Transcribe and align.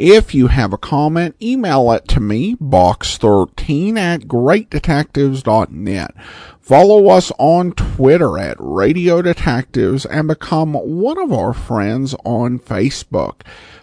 If 0.00 0.32
you 0.32 0.46
have 0.46 0.72
a 0.72 0.78
comment, 0.78 1.34
email 1.42 1.90
it 1.90 2.06
to 2.06 2.20
me, 2.20 2.54
box13 2.54 3.98
at 3.98 4.20
greatdetectives.net. 4.28 6.14
Follow 6.60 7.08
us 7.08 7.32
on 7.36 7.72
Twitter 7.72 8.38
at 8.38 8.56
Radio 8.60 9.22
Detectives 9.22 10.06
and 10.06 10.28
become 10.28 10.74
one 10.74 11.18
of 11.18 11.32
our 11.32 11.52
friends 11.52 12.14
on 12.24 12.60
Facebook, 12.60 13.40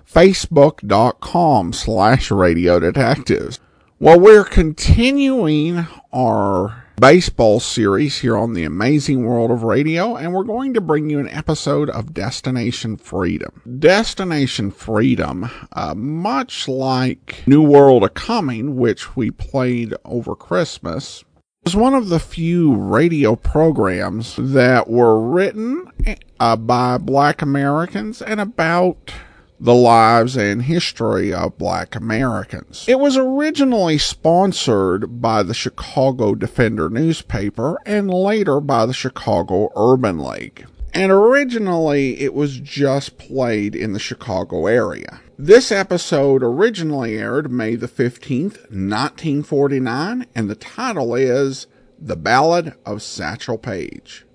facebook.com 0.10 1.74
slash 1.74 2.32
Radio 2.32 2.80
Detectives. 2.80 3.60
Well, 4.00 4.18
we're 4.18 4.46
continuing 4.46 5.86
our 6.14 6.85
baseball 7.00 7.60
series 7.60 8.20
here 8.20 8.38
on 8.38 8.54
the 8.54 8.64
amazing 8.64 9.26
world 9.26 9.52
of 9.52 9.64
radio, 9.64 10.16
and 10.16 10.34
we're 10.34 10.44
going 10.44 10.74
to 10.74 10.82
bring 10.82 11.10
you 11.10 11.20
an 11.20 11.30
episode 11.30 11.90
of 11.90 12.14
Destination 12.14 12.98
Freedom. 12.98 13.62
Destination 13.80 14.72
Freedom, 14.72 15.50
uh, 15.74 15.94
much 15.96 16.68
like 16.68 17.44
New 17.46 17.62
World 17.62 18.04
A-Coming, 18.04 18.76
which 18.76 19.16
we 19.16 19.32
played 19.32 19.94
over 20.06 20.36
Christmas, 20.36 21.24
was 21.64 21.76
one 21.76 21.94
of 21.94 22.10
the 22.10 22.20
few 22.20 22.76
radio 22.76 23.36
programs 23.36 24.36
that 24.38 24.88
were 24.88 25.20
written 25.20 25.88
uh, 26.40 26.56
by 26.56 26.98
black 26.98 27.42
Americans 27.42 28.22
and 28.22 28.40
about 28.40 29.14
the 29.66 29.74
lives 29.74 30.38
and 30.38 30.62
history 30.62 31.34
of 31.34 31.58
black 31.58 31.96
Americans. 31.96 32.86
It 32.88 33.00
was 33.00 33.18
originally 33.18 33.98
sponsored 33.98 35.20
by 35.20 35.42
the 35.42 35.56
Chicago 35.56 36.36
Defender 36.36 36.88
newspaper 36.88 37.80
and 37.84 38.10
later 38.10 38.60
by 38.60 38.86
the 38.86 38.94
Chicago 38.94 39.72
Urban 39.76 40.20
League. 40.20 40.68
And 40.94 41.12
originally 41.12 42.22
it 42.22 42.36
was 42.36 42.60
just 42.60 43.18
played 43.18 43.76
in 43.76 43.94
the 43.94 44.00
Chicago 44.00 44.68
area. 44.68 45.20
This 45.38 45.72
episode 45.72 46.44
originally 46.44 47.18
aired 47.18 47.52
May 47.52 47.76
the 47.76 47.88
15th, 47.88 48.70
1949, 48.70 50.28
and 50.36 50.50
the 50.50 50.56
title 50.56 51.16
is 51.16 51.66
The 52.00 52.16
Ballad 52.16 52.76
of 52.86 53.02
Satchel 53.02 53.58
Paige. 53.58 54.26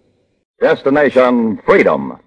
Destination 0.61 1.63
Freedom. 1.65 2.19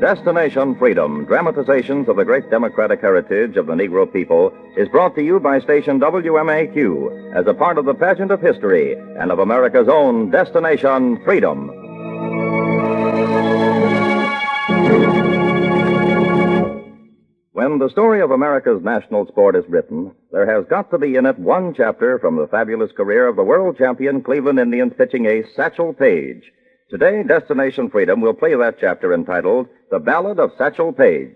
Destination 0.00 0.76
Freedom, 0.76 1.24
dramatizations 1.24 2.08
of 2.08 2.14
the 2.14 2.24
great 2.24 2.48
democratic 2.48 3.00
heritage 3.00 3.56
of 3.56 3.66
the 3.66 3.74
Negro 3.74 4.12
people, 4.12 4.52
is 4.76 4.88
brought 4.90 5.16
to 5.16 5.24
you 5.24 5.40
by 5.40 5.58
station 5.58 5.98
WMAQ 5.98 7.34
as 7.34 7.48
a 7.48 7.54
part 7.54 7.78
of 7.78 7.84
the 7.84 7.94
pageant 7.94 8.30
of 8.30 8.40
history 8.40 8.92
and 8.92 9.32
of 9.32 9.40
America's 9.40 9.88
own 9.88 10.30
Destination 10.30 11.20
Freedom. 11.24 11.79
When 17.52 17.80
the 17.80 17.90
story 17.90 18.20
of 18.22 18.30
America's 18.30 18.80
national 18.80 19.26
sport 19.26 19.56
is 19.56 19.64
written, 19.68 20.12
there 20.30 20.46
has 20.46 20.64
got 20.70 20.88
to 20.92 20.98
be 20.98 21.16
in 21.16 21.26
it 21.26 21.36
one 21.36 21.74
chapter 21.74 22.16
from 22.20 22.36
the 22.36 22.46
fabulous 22.46 22.92
career 22.92 23.26
of 23.26 23.34
the 23.34 23.42
world 23.42 23.76
champion 23.76 24.22
Cleveland 24.22 24.60
Indians 24.60 24.92
pitching 24.96 25.26
ace 25.26 25.46
Satchel 25.56 25.92
Paige. 25.92 26.44
Today, 26.90 27.24
Destination 27.26 27.90
Freedom 27.90 28.20
will 28.20 28.34
play 28.34 28.54
that 28.54 28.76
chapter 28.80 29.12
entitled 29.12 29.66
The 29.90 29.98
Ballad 29.98 30.38
of 30.38 30.52
Satchel 30.58 30.92
Paige. 30.92 31.34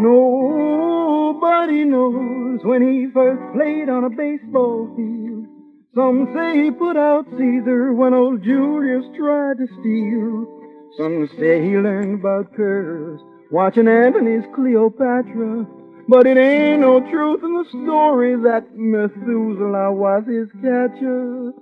Nobody 0.00 1.84
knows 1.84 2.60
when 2.62 2.82
he 2.82 3.10
first 3.12 3.42
played 3.52 3.88
on 3.88 4.04
a 4.04 4.10
baseball 4.10 4.86
field. 4.94 5.48
Some 5.96 6.32
say 6.36 6.62
he 6.64 6.70
put 6.70 6.96
out 6.96 7.26
Caesar 7.36 7.92
when 7.94 8.14
old 8.14 8.44
Julius 8.44 9.06
tried 9.16 9.58
to 9.58 9.66
steal. 9.80 10.61
Some 10.96 11.26
say 11.38 11.62
he 11.62 11.76
learned 11.78 12.20
about 12.20 12.54
curves 12.54 13.22
watching 13.50 13.88
Antony's 13.88 14.44
Cleopatra. 14.54 15.66
But 16.08 16.26
it 16.26 16.36
ain't 16.36 16.80
no 16.80 17.00
truth 17.00 17.42
in 17.42 17.54
the 17.54 17.64
story 17.70 18.34
that 18.42 18.66
Methuselah 18.74 19.92
was 19.92 20.24
his 20.26 20.48
catcher. 20.60 21.52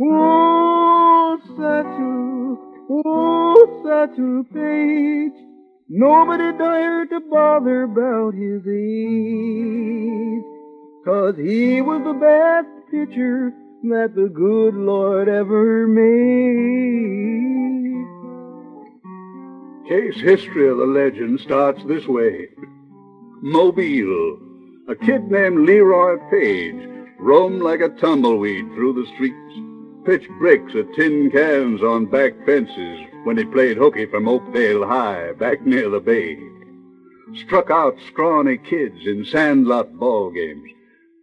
Oh, 0.00 1.38
Satchel, 1.56 2.58
oh, 2.90 3.82
Satchel 3.84 4.44
Paige. 4.52 5.38
Nobody 5.88 6.58
dared 6.58 7.10
to 7.10 7.20
bother 7.30 7.84
about 7.84 8.34
his 8.34 8.66
age. 8.66 10.42
Cause 11.04 11.36
he 11.36 11.80
was 11.80 12.02
the 12.02 12.14
best 12.14 12.90
pitcher 12.90 13.52
that 13.84 14.14
the 14.16 14.28
good 14.30 14.74
Lord 14.74 15.28
ever 15.28 15.86
made. 15.86 17.53
Case 19.88 20.18
history 20.18 20.66
of 20.70 20.78
the 20.78 20.86
legend 20.86 21.40
starts 21.40 21.84
this 21.84 22.06
way. 22.06 22.48
Mobile. 23.42 24.38
A 24.88 24.94
kid 24.94 25.30
named 25.30 25.66
Leroy 25.66 26.16
Page 26.30 26.88
roamed 27.18 27.60
like 27.60 27.80
a 27.80 27.90
tumbleweed 27.90 28.64
through 28.74 28.94
the 28.94 29.06
streets 29.14 29.44
pitched 30.06 30.30
bricks 30.38 30.74
at 30.74 30.92
tin 30.94 31.30
cans 31.30 31.82
on 31.82 32.06
back 32.06 32.32
fences 32.46 33.00
when 33.24 33.36
he 33.36 33.44
played 33.44 33.76
hooky 33.76 34.06
from 34.06 34.26
Oakdale 34.26 34.86
High 34.86 35.32
back 35.32 35.66
near 35.66 35.90
the 35.90 36.00
bay. 36.00 36.38
Struck 37.44 37.70
out 37.70 37.94
scrawny 38.08 38.56
kids 38.56 39.00
in 39.04 39.26
sandlot 39.26 39.98
ball 39.98 40.30
games. 40.30 40.70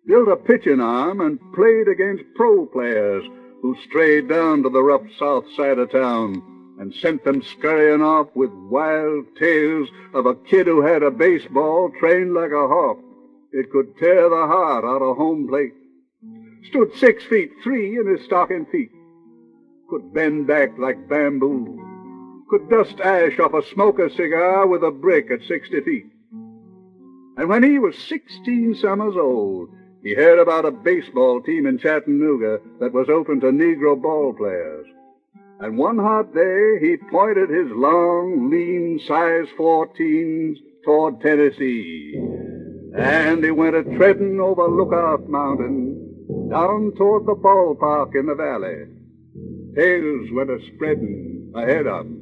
Built 0.05 0.27
a 0.27 0.35
pitching 0.35 0.81
arm 0.81 1.21
and 1.21 1.39
played 1.53 1.87
against 1.87 2.23
pro 2.35 2.67
players 2.67 3.23
who 3.63 3.75
strayed 3.87 4.27
down 4.27 4.61
to 4.61 4.69
the 4.69 4.83
rough 4.83 5.05
south 5.17 5.45
side 5.55 5.79
of 5.79 5.91
town 5.91 6.43
and 6.81 6.93
sent 6.95 7.23
them 7.23 7.41
scurrying 7.41 8.01
off 8.01 8.27
with 8.35 8.49
wild 8.51 9.25
tales 9.39 9.87
of 10.13 10.25
a 10.25 10.35
kid 10.35 10.67
who 10.67 10.81
had 10.81 11.03
a 11.03 11.11
baseball 11.11 11.91
trained 11.99 12.33
like 12.33 12.51
a 12.51 12.67
hawk. 12.67 12.97
It 13.53 13.71
could 13.71 13.95
tear 13.97 14.27
the 14.27 14.47
heart 14.47 14.83
out 14.83 15.01
of 15.01 15.15
home 15.15 15.47
plate 15.47 15.73
stood 16.69 16.93
six 16.95 17.23
feet 17.25 17.51
three 17.63 17.97
in 17.97 18.07
his 18.07 18.23
stocking 18.25 18.65
feet, 18.71 18.91
could 19.89 20.13
bend 20.13 20.47
back 20.47 20.69
like 20.77 21.09
bamboo, 21.09 22.45
could 22.49 22.69
dust 22.69 22.99
ash 22.99 23.39
off 23.39 23.53
a 23.53 23.67
smoker 23.73 24.09
cigar 24.09 24.67
with 24.67 24.83
a 24.83 24.91
brick 24.91 25.29
at 25.31 25.41
sixty 25.47 25.81
feet. 25.81 26.05
And 27.37 27.49
when 27.49 27.63
he 27.63 27.79
was 27.79 27.97
sixteen 27.97 28.75
summers 28.75 29.15
old, 29.15 29.69
he 30.03 30.15
heard 30.15 30.39
about 30.39 30.65
a 30.65 30.71
baseball 30.71 31.41
team 31.41 31.65
in 31.67 31.77
Chattanooga 31.77 32.59
that 32.79 32.93
was 32.93 33.09
open 33.09 33.39
to 33.41 33.47
Negro 33.47 34.01
ball 34.01 34.33
players. 34.33 34.87
And 35.61 35.77
one 35.77 35.99
hot 35.99 36.33
day, 36.33 36.79
he 36.81 36.97
pointed 37.11 37.51
his 37.51 37.67
long, 37.69 38.49
lean, 38.49 38.99
size 39.07 39.45
14s 39.59 40.57
toward 40.83 41.21
Tennessee. 41.21 42.15
And 42.97 43.43
he 43.43 43.51
went 43.51 43.75
a 43.75 43.83
treading 43.95 44.39
over 44.39 44.67
Lookout 44.67 45.29
Mountain 45.29 46.49
down 46.49 46.93
toward 46.97 47.27
the 47.27 47.35
ballpark 47.35 48.15
in 48.15 48.25
the 48.25 48.33
valley. 48.33 48.87
Tails 49.75 50.29
went 50.31 50.49
a 50.49 50.57
spreading 50.73 51.53
ahead 51.55 51.85
of 51.85 52.07
him. 52.07 52.17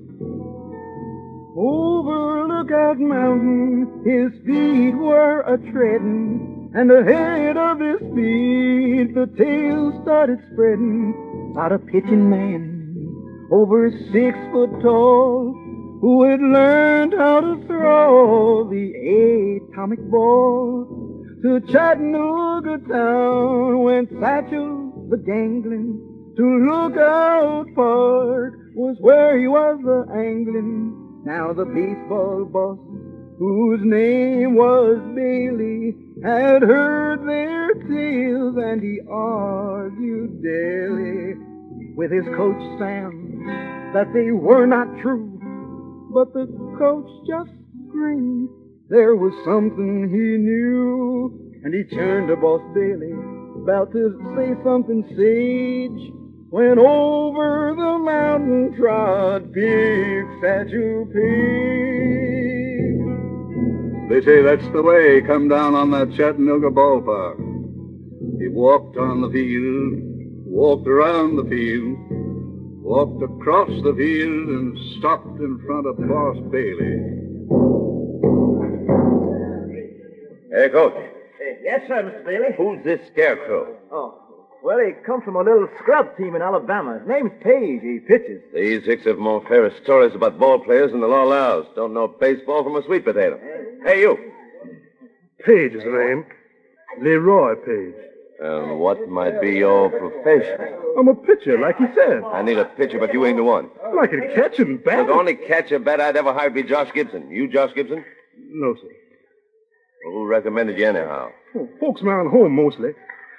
Over 1.56 2.46
Lookout 2.46 3.00
Mountain, 3.00 4.04
his 4.04 4.34
feet 4.46 4.96
were 4.96 5.44
a 5.44 5.58
treading, 5.72 6.74
and 6.76 6.92
ahead 6.92 7.56
of 7.56 7.80
his 7.80 8.00
feet, 8.14 9.16
the 9.16 9.32
tales 9.38 9.94
started 10.04 10.40
spreading 10.52 11.52
about 11.54 11.72
a 11.72 11.80
pitching 11.80 12.30
man 12.30 12.79
over 13.52 13.92
six 14.12 14.38
foot 14.52 14.70
tall 14.82 15.54
who 16.02 16.24
had 16.24 16.40
learned 16.40 17.14
how 17.18 17.42
to 17.42 17.66
throw 17.68 18.70
the 18.70 19.68
atomic 19.72 20.00
ball. 20.10 20.86
To 21.42 21.60
Chattanooga 21.72 22.78
town 22.88 23.84
went 23.84 24.10
Satchel 24.20 25.08
the 25.10 25.18
gangling. 25.18 26.34
To 26.38 26.44
Lookout 26.44 27.66
Park 27.76 28.54
was 28.76 28.98
where 29.00 29.40
he 29.40 29.48
was 29.48 29.80
a 29.86 30.12
angling. 30.14 31.24
Now 31.26 31.52
the 31.52 31.66
baseball 31.66 32.46
boss, 32.46 32.78
whose 33.38 33.82
name 33.84 34.56
was 34.56 35.00
Bailey, 35.16 35.96
had 36.24 36.62
heard 36.62 37.28
their 37.28 37.74
tales 37.88 38.56
and 38.58 38.82
he 38.82 39.00
argued 39.10 40.44
daily 40.44 41.49
with 42.00 42.12
his 42.12 42.24
coach 42.38 42.56
Sam 42.80 43.44
that 43.94 44.08
they 44.14 44.32
were 44.32 44.66
not 44.66 44.88
true. 45.02 45.28
but 46.14 46.32
the 46.34 46.48
coach 46.80 47.10
just 47.28 47.52
grinned. 47.92 48.48
There 48.88 49.18
was 49.18 49.34
something 49.44 50.08
he 50.08 50.38
knew, 50.40 51.60
and 51.62 51.74
he 51.74 51.84
turned 51.94 52.30
to 52.30 52.38
Boss 52.38 52.62
Bailey, 52.74 53.12
about 53.62 53.92
to 53.92 54.18
say 54.38 54.56
something 54.64 55.04
sage, 55.10 56.14
when 56.52 56.80
over 56.80 57.76
the 57.76 58.00
mountain 58.00 58.74
trod 58.78 59.52
big 59.52 60.24
Satchel 60.42 61.06
Paige. 61.14 62.00
They 64.10 64.22
say 64.26 64.42
that's 64.42 64.68
the 64.72 64.82
way 64.82 65.22
come 65.22 65.50
down 65.50 65.76
on 65.76 65.92
that 65.92 66.14
Chattanooga 66.16 66.70
ballpark. 66.70 67.38
He 68.40 68.48
walked 68.48 68.96
on 68.96 69.20
the 69.22 69.30
field, 69.30 70.09
walked 70.50 70.88
around 70.88 71.36
the 71.38 71.44
field, 71.44 71.98
walked 72.82 73.22
across 73.24 73.70
the 73.84 73.94
field, 73.94 74.50
and 74.50 74.98
stopped 75.00 75.40
in 75.40 75.60
front 75.66 75.88
of 75.88 75.98
Boss 75.98 76.38
Bailey. 76.52 77.00
Hey, 80.52 80.70
Coach. 80.70 80.94
Eh, 80.96 81.56
yes, 81.64 81.82
sir, 81.88 82.04
Mr. 82.04 82.26
Bailey. 82.26 82.54
Who's 82.58 82.84
this 82.84 83.00
scarecrow? 83.14 83.78
Oh, 83.92 84.16
well, 84.64 84.80
he 84.80 84.92
comes 85.06 85.24
from 85.24 85.36
a 85.36 85.44
little 85.44 85.70
scrub 85.80 86.18
team 86.18 86.36
in 86.36 86.42
Alabama. 86.42 87.00
His 87.00 87.08
name's 87.08 87.32
Page. 87.42 87.82
He 87.82 88.00
pitches. 88.00 88.42
These 88.54 88.86
hicks 88.86 89.06
have 89.06 89.18
more 89.18 89.42
fair 89.48 89.72
stories 89.84 90.14
about 90.16 90.40
ball 90.40 90.60
players 90.60 90.92
than 90.92 91.02
the 91.02 91.08
law 91.08 91.24
allows. 91.24 91.66
Don't 91.76 91.94
know 91.94 92.08
baseball 92.08 92.64
from 92.64 92.76
a 92.76 92.84
sweet 92.84 93.06
potato. 93.06 93.40
Hey, 93.86 94.02
you. 94.02 94.18
Page 95.46 95.74
is 95.74 95.84
the 95.84 95.92
name. 95.92 96.26
Leroy 97.02 97.56
Page. 97.56 98.09
And 98.42 98.80
what 98.80 99.10
might 99.10 99.42
be 99.42 99.52
your 99.52 99.90
profession? 99.90 100.74
I'm 100.98 101.08
a 101.10 101.16
pitcher, 101.16 101.60
like 101.60 101.78
he 101.78 101.86
said. 101.94 102.24
I 102.24 102.42
need 102.42 102.58
a 102.58 102.66
pitcher, 102.66 102.98
but 102.98 103.14
you 103.14 103.26
ain't 103.26 103.38
the 103.38 103.44
one. 103.44 103.70
I 104.00 104.08
can 104.08 104.22
catch 104.34 104.60
and 104.60 104.82
bat. 104.84 105.08
The 105.08 105.14
only 105.14 105.36
catcher 105.36 105.78
bat 105.80 106.00
I'd 106.00 106.16
ever 106.16 106.32
hired 106.34 106.54
would 106.54 106.64
be 106.64 106.70
Josh 106.70 106.90
Gibson. 106.94 107.30
You, 107.30 107.48
Josh 107.52 107.74
Gibson? 107.76 108.06
No, 108.38 108.76
sir. 108.76 108.88
Well, 110.06 110.14
who 110.14 110.28
recommended 110.28 110.78
you 110.78 110.88
anyhow? 110.88 111.30
Oh, 111.56 111.68
folks 111.80 112.02
around 112.02 112.30
home 112.30 112.54
mostly. 112.56 112.92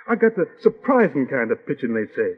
I 0.06 0.17
got 0.17 0.37
the 0.37 0.47
surprising 0.61 1.26
kind 1.26 1.50
of 1.50 1.64
pitching, 1.67 1.94
they 1.94 2.06
say. 2.14 2.35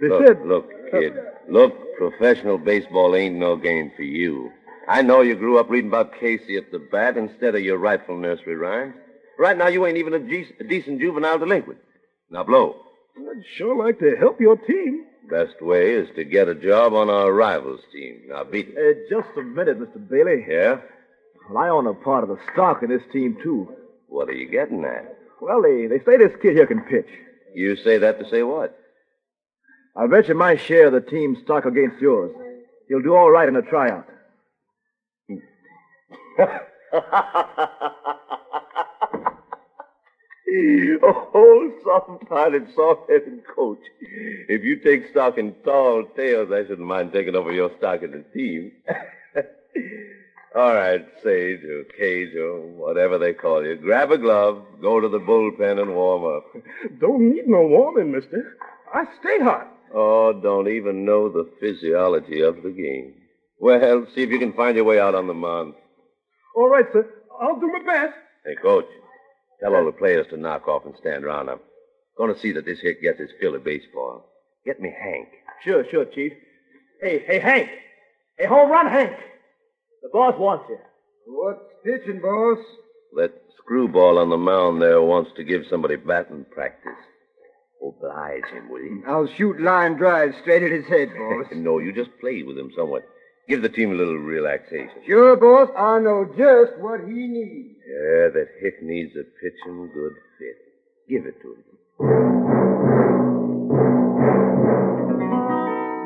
They 0.00 0.08
look, 0.08 0.26
said. 0.26 0.46
Look, 0.46 0.70
kid. 0.90 1.12
Look, 1.48 1.74
professional 1.98 2.58
baseball 2.58 3.14
ain't 3.14 3.36
no 3.36 3.56
game 3.56 3.92
for 3.94 4.02
you. 4.02 4.50
I 4.88 5.02
know 5.02 5.20
you 5.20 5.36
grew 5.36 5.58
up 5.58 5.70
reading 5.70 5.90
about 5.90 6.18
Casey 6.18 6.56
at 6.56 6.72
the 6.72 6.80
bat 6.80 7.16
instead 7.16 7.54
of 7.54 7.62
your 7.62 7.78
rightful 7.78 8.16
nursery 8.16 8.56
rhymes. 8.56 8.94
Right 9.38 9.56
now, 9.56 9.68
you 9.68 9.86
ain't 9.86 9.98
even 9.98 10.14
a, 10.14 10.18
ge- 10.18 10.52
a 10.58 10.64
decent 10.64 11.00
juvenile 11.00 11.38
delinquent. 11.38 11.78
Now, 12.32 12.44
blow. 12.44 12.76
I'd 13.18 13.44
sure 13.58 13.76
like 13.76 13.98
to 13.98 14.16
help 14.18 14.40
your 14.40 14.56
team. 14.56 15.04
Best 15.30 15.60
way 15.60 15.92
is 15.92 16.08
to 16.16 16.24
get 16.24 16.48
a 16.48 16.54
job 16.54 16.94
on 16.94 17.10
our 17.10 17.30
rivals 17.30 17.80
team. 17.92 18.22
Now, 18.28 18.42
beat 18.42 18.72
it. 18.74 18.78
Uh, 18.78 19.00
just 19.10 19.28
a 19.36 19.42
minute, 19.42 19.78
Mr. 19.78 20.08
Bailey. 20.08 20.46
Yeah? 20.48 20.78
Well, 21.50 21.62
I 21.62 21.68
own 21.68 21.86
a 21.86 21.92
part 21.92 22.24
of 22.24 22.30
the 22.30 22.38
stock 22.52 22.82
in 22.82 22.88
this 22.88 23.02
team, 23.12 23.36
too. 23.42 23.68
What 24.08 24.30
are 24.30 24.34
you 24.34 24.48
getting 24.48 24.82
at? 24.82 25.14
Well, 25.42 25.60
they, 25.60 25.86
they 25.86 25.98
say 25.98 26.16
this 26.16 26.32
kid 26.40 26.56
here 26.56 26.66
can 26.66 26.80
pitch. 26.80 27.08
You 27.54 27.76
say 27.76 27.98
that 27.98 28.18
to 28.18 28.26
say 28.30 28.42
what? 28.42 28.78
I'll 29.94 30.08
bet 30.08 30.28
you 30.28 30.34
my 30.34 30.56
share 30.56 30.86
of 30.86 30.94
the 30.94 31.02
team's 31.02 31.36
stock 31.44 31.66
against 31.66 32.00
yours. 32.00 32.34
He'll 32.88 33.02
do 33.02 33.14
all 33.14 33.30
right 33.30 33.48
in 33.48 33.56
a 33.56 33.62
tryout. 33.62 34.06
oh, 41.02 41.72
soft-hearted, 41.84 42.68
soft-headed 42.74 43.42
coach. 43.54 43.80
If 44.48 44.62
you 44.62 44.76
take 44.76 45.10
stock 45.10 45.38
in 45.38 45.54
tall 45.64 46.04
tales, 46.16 46.50
I 46.52 46.62
shouldn't 46.62 46.86
mind 46.86 47.12
taking 47.12 47.34
over 47.34 47.52
your 47.52 47.70
stock 47.78 48.02
in 48.02 48.10
the 48.10 48.24
team. 48.34 48.72
All 50.54 50.74
right, 50.74 51.06
Sage 51.22 51.64
or 51.64 51.84
Cage 51.98 52.34
or 52.36 52.60
whatever 52.60 53.16
they 53.16 53.32
call 53.32 53.64
you. 53.64 53.76
Grab 53.76 54.10
a 54.10 54.18
glove, 54.18 54.62
go 54.82 55.00
to 55.00 55.08
the 55.08 55.18
bullpen 55.18 55.80
and 55.80 55.94
warm 55.94 56.36
up. 56.36 56.44
Don't 57.00 57.30
need 57.30 57.46
no 57.46 57.62
warming, 57.62 58.12
mister. 58.12 58.58
I 58.92 59.04
stay 59.20 59.38
hot. 59.40 59.68
Oh, 59.94 60.32
don't 60.32 60.68
even 60.68 61.04
know 61.04 61.28
the 61.28 61.50
physiology 61.60 62.40
of 62.40 62.62
the 62.62 62.70
game. 62.70 63.14
Well, 63.60 64.06
see 64.14 64.22
if 64.22 64.30
you 64.30 64.38
can 64.38 64.54
find 64.54 64.74
your 64.74 64.86
way 64.86 64.98
out 64.98 65.14
on 65.14 65.26
the 65.26 65.34
mound. 65.34 65.74
All 66.56 66.68
right, 66.70 66.86
sir. 66.92 67.06
I'll 67.40 67.60
do 67.60 67.68
my 67.68 67.82
best. 67.84 68.14
Hey, 68.44 68.54
coach, 68.62 68.86
tell 69.62 69.74
all 69.74 69.84
the 69.84 69.92
players 69.92 70.26
to 70.30 70.36
knock 70.36 70.66
off 70.68 70.84
and 70.84 70.94
stand 71.00 71.24
around. 71.24 71.48
I'm 71.48 71.60
going 72.18 72.34
to 72.34 72.40
see 72.40 72.52
that 72.52 72.64
this 72.64 72.80
hick 72.80 73.02
gets 73.02 73.20
his 73.20 73.30
fill 73.40 73.54
of 73.54 73.64
baseball. 73.64 74.26
Get 74.66 74.80
me 74.80 74.92
Hank. 74.96 75.28
Sure, 75.64 75.84
sure, 75.90 76.04
Chief. 76.04 76.32
Hey, 77.00 77.22
hey, 77.26 77.38
Hank. 77.38 77.68
Hey, 78.38 78.46
home 78.46 78.70
run, 78.70 78.86
Hank. 78.86 79.16
The 80.02 80.08
boss 80.12 80.34
wants 80.38 80.64
you. 80.68 80.78
What's 81.26 81.60
pitching, 81.84 82.20
boss? 82.20 82.58
That 83.16 83.32
screwball 83.58 84.18
on 84.18 84.30
the 84.30 84.36
mound 84.36 84.82
there 84.82 85.02
wants 85.02 85.30
to 85.36 85.44
give 85.44 85.62
somebody 85.70 85.96
batting 85.96 86.46
practice. 86.50 86.92
Oblige 87.82 88.44
him, 88.52 88.68
will 88.70 88.80
you? 88.80 89.02
I'll 89.06 89.28
shoot 89.36 89.60
line 89.60 89.96
drives 89.96 90.36
straight 90.42 90.62
at 90.62 90.70
his 90.70 90.86
head, 90.86 91.08
boss. 91.16 91.46
no, 91.52 91.78
you 91.78 91.92
just 91.92 92.10
play 92.20 92.42
with 92.42 92.56
him 92.56 92.70
somewhat. 92.76 93.02
Give 93.48 93.60
the 93.60 93.68
team 93.68 93.90
a 93.90 93.94
little 93.94 94.18
relaxation. 94.18 95.02
Sure, 95.06 95.36
boss. 95.36 95.68
I 95.76 95.98
know 95.98 96.24
just 96.38 96.78
what 96.78 97.00
he 97.00 97.26
needs. 97.26 97.76
Yeah, 97.86 98.30
that 98.30 98.48
hick 98.60 98.82
needs 98.82 99.16
a 99.16 99.24
pitching 99.40 99.90
good 99.92 100.12
fit. 100.38 100.56
Give 101.08 101.26
it 101.26 101.40
to 101.42 101.54
him. 101.54 102.72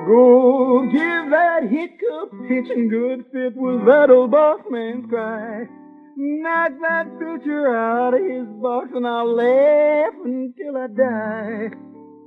Go 0.07 0.89
give 0.91 1.31
that 1.31 1.69
hick 1.69 2.01
a 2.01 2.27
pitching 2.49 2.89
good 2.89 3.27
fit 3.33 3.55
was 3.57 3.85
that 3.87 4.09
old 4.09 4.31
boss 4.31 4.61
man's 4.71 5.05
cry. 5.11 5.67
Knock 6.17 6.73
that 6.81 7.07
pitcher 7.19 7.77
out 7.77 8.15
of 8.15 8.21
his 8.21 8.47
box 8.63 8.89
and 8.95 9.07
I'll 9.07 9.35
laugh 9.35 10.15
until 10.25 10.77
I 10.79 10.87
die. 10.87 11.77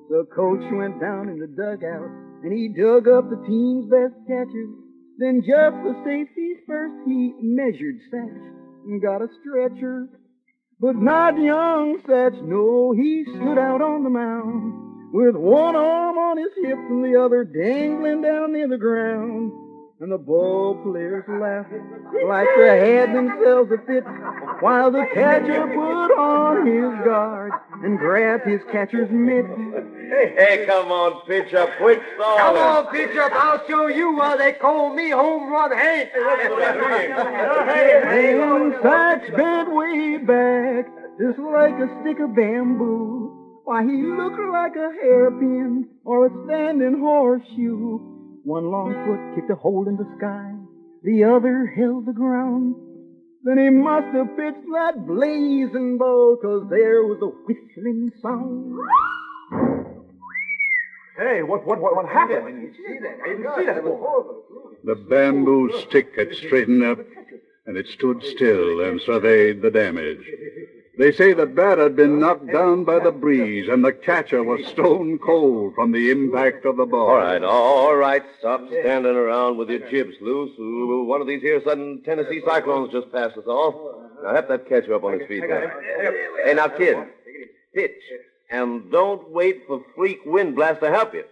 The 0.10 0.28
coach 0.36 0.62
went 0.72 1.00
down 1.00 1.30
in 1.30 1.40
the 1.40 1.48
dugout 1.48 2.12
and 2.44 2.54
he 2.54 2.68
dug 2.70 3.08
up 3.08 3.30
the 3.30 3.42
team's 3.48 3.90
best 3.90 4.14
catchers. 4.28 4.89
Then 5.20 5.42
just 5.42 5.76
for 5.84 6.02
safety's 6.06 6.58
first 6.66 6.96
he 7.06 7.34
measured 7.42 8.00
Satch 8.10 8.54
and 8.86 9.02
got 9.02 9.22
a 9.22 9.28
stretcher. 9.42 10.08
But 10.80 10.96
not 10.96 11.38
young 11.38 12.00
Satch, 12.08 12.42
no, 12.42 12.94
he 12.94 13.26
stood 13.26 13.58
out 13.58 13.82
on 13.82 14.04
the 14.04 14.10
mound 14.10 15.12
with 15.14 15.36
one 15.36 15.76
arm 15.76 16.18
on 16.18 16.38
his 16.38 16.54
hip 16.64 16.78
and 16.78 17.04
the 17.04 17.22
other 17.22 17.44
dangling 17.44 18.22
down 18.22 18.54
near 18.54 18.70
the 18.70 18.78
ground. 18.78 19.52
And 20.02 20.14
the 20.14 20.18
ball 20.18 20.76
players 20.82 21.26
laughed 21.28 21.74
like 22.26 22.48
they 22.58 22.96
had 22.96 23.14
themselves 23.14 23.70
a 23.70 23.78
fit 23.86 24.06
while 24.62 24.90
the 24.92 25.06
catcher 25.14 25.68
put 25.68 26.18
on 26.18 26.66
his 26.66 27.06
guard 27.06 27.52
and 27.84 28.00
grabbed 28.00 28.48
his 28.48 28.62
catcher's 28.72 29.12
mitt. 29.12 29.46
Hey, 29.46 30.34
hey, 30.38 30.66
come 30.66 30.90
on, 30.90 31.22
pitch 31.28 31.54
up 31.54 31.70
quick, 31.78 32.02
Saul. 32.18 32.38
Come 32.38 32.56
on, 32.56 32.88
pitch 32.94 33.18
up. 33.18 33.34
I'll 33.34 33.68
show 33.68 33.88
you 33.88 34.16
why 34.16 34.38
they 34.38 34.54
call 34.54 34.96
me 34.96 35.10
Home 35.10 35.52
Run 35.52 35.78
Hank. 35.78 36.12
And 38.08 38.74
Satch 38.76 39.36
bent 39.36 39.74
way 39.76 40.18
back, 40.18 40.88
just 41.20 41.40
like 41.40 41.74
a 41.74 41.90
stick 42.00 42.22
of 42.22 42.34
bamboo. 42.34 43.62
Why, 43.66 43.84
he 43.84 44.02
looked 44.04 44.40
like 44.40 44.78
a 44.78 44.94
hairpin 44.94 45.90
or 46.06 46.28
a 46.28 46.30
standing 46.46 47.00
horseshoe. 47.02 48.19
One 48.44 48.72
long 48.72 48.94
foot 49.06 49.36
kicked 49.36 49.52
a 49.52 49.56
hole 49.56 49.88
in 49.88 49.98
the 49.98 50.08
sky, 50.18 50.54
the 51.04 51.24
other 51.24 51.66
held 51.66 52.06
the 52.06 52.14
ground. 52.14 52.76
Then 53.44 53.58
he 53.58 53.70
must 53.70 54.08
have 54.08 54.36
pitched 54.36 54.68
that 54.74 55.06
blazing 55.08 55.98
ball, 55.98 56.38
'cause 56.38 56.68
there 56.70 57.04
was 57.04 57.22
a 57.22 57.28
whistling 57.28 58.12
sound. 58.22 58.80
Hey, 61.18 61.44
what 61.44 61.66
what 61.66 61.80
what, 61.80 61.96
what 61.96 62.06
happened? 62.08 62.46
I 62.46 62.52
didn't 62.52 62.76
see 62.76 62.98
that. 63.02 63.20
I 63.24 63.28
didn't 63.30 63.56
see 63.58 63.66
that 63.66 63.84
before. 63.84 64.44
The 64.84 64.96
bamboo 64.96 65.72
stick 65.80 66.16
had 66.16 66.34
straightened 66.34 66.84
up, 66.84 67.00
and 67.66 67.78
it 67.78 67.88
stood 67.88 68.24
still 68.24 68.82
and 68.82 69.02
surveyed 69.02 69.62
the 69.62 69.70
damage. 69.72 70.26
They 71.00 71.14
say 71.14 71.32
the 71.32 71.46
bat 71.46 71.78
had 71.78 71.96
been 71.96 72.20
knocked 72.20 72.52
down 72.52 72.84
by 72.84 73.00
the 73.00 73.12
breeze, 73.12 73.70
and 73.70 73.86
the 73.86 73.94
catcher 73.94 74.44
was 74.44 74.66
stone 74.68 75.18
cold 75.18 75.74
from 75.74 75.94
the 75.94 76.12
impact 76.12 76.66
of 76.66 76.76
the 76.76 76.86
ball. 76.86 77.08
All 77.08 77.16
right, 77.16 77.42
all 77.42 77.96
right. 77.96 78.22
Stop 78.40 78.68
standing 78.68 79.16
around 79.16 79.56
with 79.58 79.70
your 79.70 79.90
jibs 79.90 80.16
loose. 80.20 80.52
One 80.58 81.22
of 81.22 81.28
these 81.28 81.42
here 81.42 81.62
sudden 81.64 82.02
Tennessee 82.04 82.42
cyclones 82.46 82.92
just 82.92 83.14
passed 83.14 83.38
us 83.38 83.46
all. 83.48 84.12
Now, 84.22 84.36
have 84.36 84.50
that 84.50 84.68
catcher 84.68 84.94
up 84.94 85.06
on 85.06 85.18
his 85.18 85.28
feet 85.30 85.48
now. 85.48 85.72
Hey, 86.44 86.54
now, 86.54 86.68
kid, 86.68 86.98
pitch. 87.74 87.92
And 88.52 88.92
don't 88.92 89.30
wait 89.32 89.62
for 89.68 89.82
freak 89.96 90.20
wind 90.26 90.58
blast 90.58 90.82
to 90.82 90.90
help 90.90 91.14
you. 91.14 91.24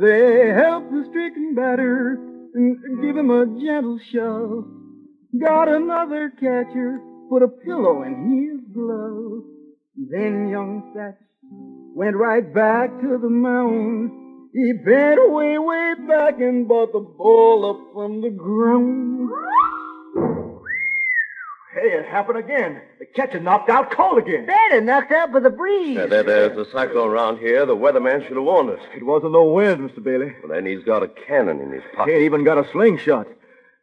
They 0.00 0.48
helped 0.48 0.90
the 0.90 1.06
stricken 1.08 1.54
batter 1.54 2.18
and 2.54 3.00
give 3.00 3.16
him 3.16 3.30
a 3.30 3.46
gentle 3.46 4.00
shove. 4.12 4.66
Got 5.40 5.68
another 5.68 6.30
catcher, 6.40 7.00
put 7.30 7.42
a 7.44 7.48
pillow 7.48 8.02
in 8.02 8.14
his 8.42 8.74
glove. 8.74 9.44
Then 10.10 10.48
young 10.50 10.92
Satch 10.94 11.16
went 11.94 12.16
right 12.16 12.52
back 12.52 12.90
to 13.00 13.18
the 13.18 13.30
mound. 13.30 14.10
He 14.52 14.72
bent 14.84 15.30
way, 15.30 15.56
way 15.58 15.94
back 16.08 16.40
and 16.40 16.66
brought 16.66 16.92
the 16.92 16.98
ball 16.98 17.70
up 17.70 17.94
from 17.94 18.20
the 18.20 18.30
ground. 18.30 19.30
Hey, 21.72 21.98
it 21.98 22.04
happened 22.06 22.38
again. 22.38 22.80
The 22.98 23.06
catcher 23.06 23.38
knocked 23.38 23.70
out 23.70 23.92
Cole 23.92 24.18
again. 24.18 24.46
Better 24.46 24.80
knocked 24.80 25.12
out 25.12 25.32
by 25.32 25.38
the 25.38 25.50
breeze. 25.50 25.98
Yeah, 25.98 26.06
there, 26.06 26.24
there's 26.24 26.58
a 26.58 26.68
cyclone 26.72 27.10
around 27.10 27.38
here. 27.38 27.64
The 27.64 27.76
weatherman 27.76 28.26
should 28.26 28.36
have 28.36 28.42
warned 28.42 28.70
us. 28.70 28.80
It 28.96 29.06
wasn't 29.06 29.32
no 29.32 29.44
wind, 29.44 29.88
Mr. 29.88 30.02
Bailey. 30.02 30.34
Well, 30.42 30.52
then 30.52 30.66
he's 30.66 30.82
got 30.82 31.04
a 31.04 31.08
cannon 31.08 31.60
in 31.60 31.70
his 31.70 31.84
pocket. 31.94 32.10
He 32.10 32.16
ain't 32.16 32.24
even 32.24 32.42
got 32.42 32.58
a 32.58 32.68
slingshot. 32.72 33.28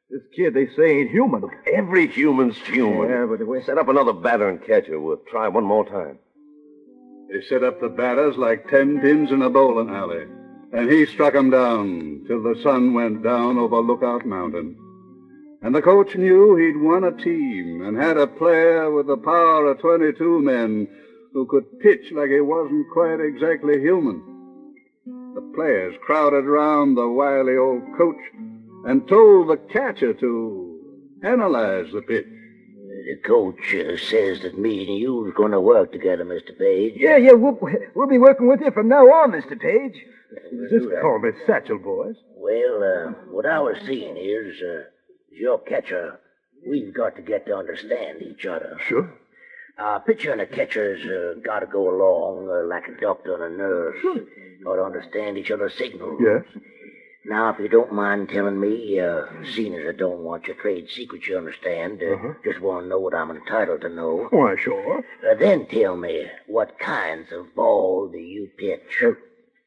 This 0.09 0.21
kid, 0.35 0.53
they 0.53 0.67
say, 0.67 0.99
ain't 0.99 1.11
human. 1.11 1.43
Every 1.73 2.07
human's 2.07 2.57
human. 2.59 3.09
Yeah, 3.09 3.25
but 3.25 3.39
the 3.39 3.45
way... 3.45 3.61
Set 3.63 3.77
up 3.77 3.89
another 3.89 4.13
batter 4.13 4.47
and 4.47 4.63
catcher. 4.63 4.99
We'll 4.99 5.21
try 5.29 5.49
one 5.49 5.65
more 5.65 5.85
time. 5.85 6.19
They 7.29 7.41
set 7.49 7.63
up 7.63 7.81
the 7.81 7.89
batters 7.89 8.37
like 8.37 8.69
ten 8.69 9.01
pins 9.01 9.31
in 9.31 9.41
a 9.41 9.49
bowling 9.49 9.89
alley, 9.89 10.23
and 10.71 10.89
he 10.89 11.05
struck 11.05 11.35
'em 11.35 11.49
down 11.49 12.23
till 12.25 12.41
the 12.41 12.57
sun 12.63 12.93
went 12.93 13.21
down 13.21 13.57
over 13.57 13.81
Lookout 13.81 14.25
Mountain. 14.25 14.77
And 15.61 15.75
the 15.75 15.81
coach 15.81 16.15
knew 16.15 16.55
he'd 16.55 16.81
won 16.81 17.03
a 17.03 17.11
team 17.11 17.81
and 17.81 17.97
had 17.97 18.15
a 18.15 18.27
player 18.27 18.89
with 18.89 19.07
the 19.07 19.17
power 19.17 19.65
of 19.65 19.79
22 19.79 20.41
men 20.41 20.87
who 21.33 21.45
could 21.47 21.79
pitch 21.81 22.13
like 22.13 22.29
he 22.29 22.39
wasn't 22.39 22.89
quite 22.93 23.19
exactly 23.19 23.81
human. 23.81 24.23
The 25.35 25.51
players 25.53 25.95
crowded 26.05 26.45
round 26.45 26.95
the 26.95 27.09
wily 27.09 27.57
old 27.57 27.83
coach 27.97 28.21
and 28.85 29.07
told 29.07 29.49
the 29.49 29.57
catcher 29.71 30.13
to 30.13 30.79
analyze 31.23 31.91
the 31.93 32.01
pitch. 32.01 32.25
The 32.25 33.15
coach 33.25 33.73
uh, 33.73 33.95
says 33.97 34.41
that 34.41 34.57
me 34.57 34.85
and 34.85 34.97
you's 34.97 35.33
going 35.33 35.51
to 35.51 35.61
work 35.61 35.91
together, 35.93 36.25
Mr. 36.25 36.57
Page. 36.57 36.93
Yeah, 36.97 37.15
yeah, 37.15 37.33
we'll, 37.33 37.57
we'll 37.95 38.07
be 38.07 38.17
working 38.17 38.47
with 38.47 38.59
you 38.59 38.71
from 38.71 38.89
now 38.89 39.05
on, 39.05 39.31
Mr. 39.31 39.59
Page. 39.59 39.93
Just 40.69 40.87
call 41.01 41.19
me 41.19 41.29
Satchel, 41.45 41.77
boys. 41.77 42.15
Well, 42.35 42.83
uh, 42.83 43.11
what 43.31 43.45
I 43.45 43.59
was 43.59 43.77
seeing 43.85 44.15
here 44.15 44.49
is, 44.49 44.61
uh, 44.61 44.89
your 45.31 45.59
catcher, 45.59 46.19
we've 46.67 46.93
got 46.93 47.15
to 47.15 47.21
get 47.21 47.45
to 47.45 47.55
understand 47.55 48.21
each 48.21 48.45
other. 48.45 48.77
Sure. 48.87 49.13
A 49.77 49.99
pitcher 49.99 50.31
and 50.31 50.41
a 50.41 50.47
catcher's 50.47 51.05
uh, 51.05 51.39
got 51.45 51.59
to 51.59 51.67
go 51.67 51.89
along 51.89 52.49
uh, 52.49 52.67
like 52.67 52.87
a 52.87 52.99
doctor 52.99 53.35
and 53.35 53.53
a 53.53 53.57
nurse. 53.57 53.95
Sure. 54.01 54.19
Got 54.63 54.75
to 54.77 54.83
understand 54.83 55.37
each 55.37 55.51
other's 55.51 55.77
signals. 55.77 56.19
Yes. 56.19 56.43
Now, 57.29 57.49
if 57.49 57.59
you 57.59 57.67
don't 57.67 57.91
mind 57.91 58.29
telling 58.29 58.57
me, 58.57 58.99
uh, 59.01 59.25
seeing 59.53 59.75
as 59.75 59.85
I 59.85 59.91
don't 59.91 60.19
want 60.23 60.47
your 60.47 60.55
trade 60.55 60.87
secrets, 60.89 61.27
you 61.27 61.37
understand, 61.37 62.01
uh, 62.01 62.13
Uh-huh. 62.13 62.33
just 62.45 62.61
want 62.61 62.85
to 62.85 62.89
know 62.89 62.99
what 62.99 63.13
I'm 63.13 63.31
entitled 63.31 63.81
to 63.81 63.89
know. 63.89 64.27
Why, 64.29 64.55
sure. 64.55 65.03
Uh, 65.29 65.33
then 65.35 65.65
tell 65.67 65.97
me, 65.97 66.25
what 66.47 66.79
kinds 66.79 67.33
of 67.33 67.53
ball 67.53 68.07
do 68.07 68.17
you 68.17 68.49
pitch? 68.57 69.03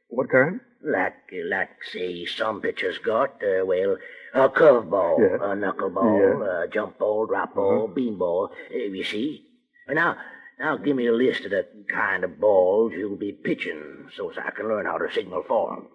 What 0.08 0.30
kind? 0.30 0.60
Like, 0.82 1.12
uh, 1.34 1.44
like, 1.50 1.68
say, 1.92 2.24
some 2.24 2.62
pitchers 2.62 2.96
got, 2.98 3.42
uh, 3.44 3.66
well, 3.66 3.98
a 4.32 4.48
curveball, 4.48 5.18
Yeah. 5.20 5.36
a 5.50 5.54
knuckleball, 5.54 6.40
Yeah. 6.40 6.62
a 6.64 6.68
jump 6.68 6.96
ball, 6.98 7.26
drop 7.26 7.54
ball, 7.54 7.88
bean 7.88 8.16
ball. 8.16 8.50
Uh, 8.74 8.78
you 8.78 9.04
see? 9.04 9.44
Now, 9.86 10.16
now 10.58 10.78
give 10.78 10.96
me 10.96 11.06
a 11.08 11.12
list 11.12 11.44
of 11.44 11.50
the 11.50 11.66
kind 11.90 12.24
of 12.24 12.40
balls 12.40 12.94
you'll 12.94 13.16
be 13.16 13.32
pitching, 13.32 14.08
so 14.14 14.30
as 14.30 14.38
I 14.38 14.50
can 14.50 14.66
learn 14.68 14.86
how 14.86 14.96
to 14.96 15.10
signal 15.12 15.42
for 15.42 15.74
'em. 15.74 15.88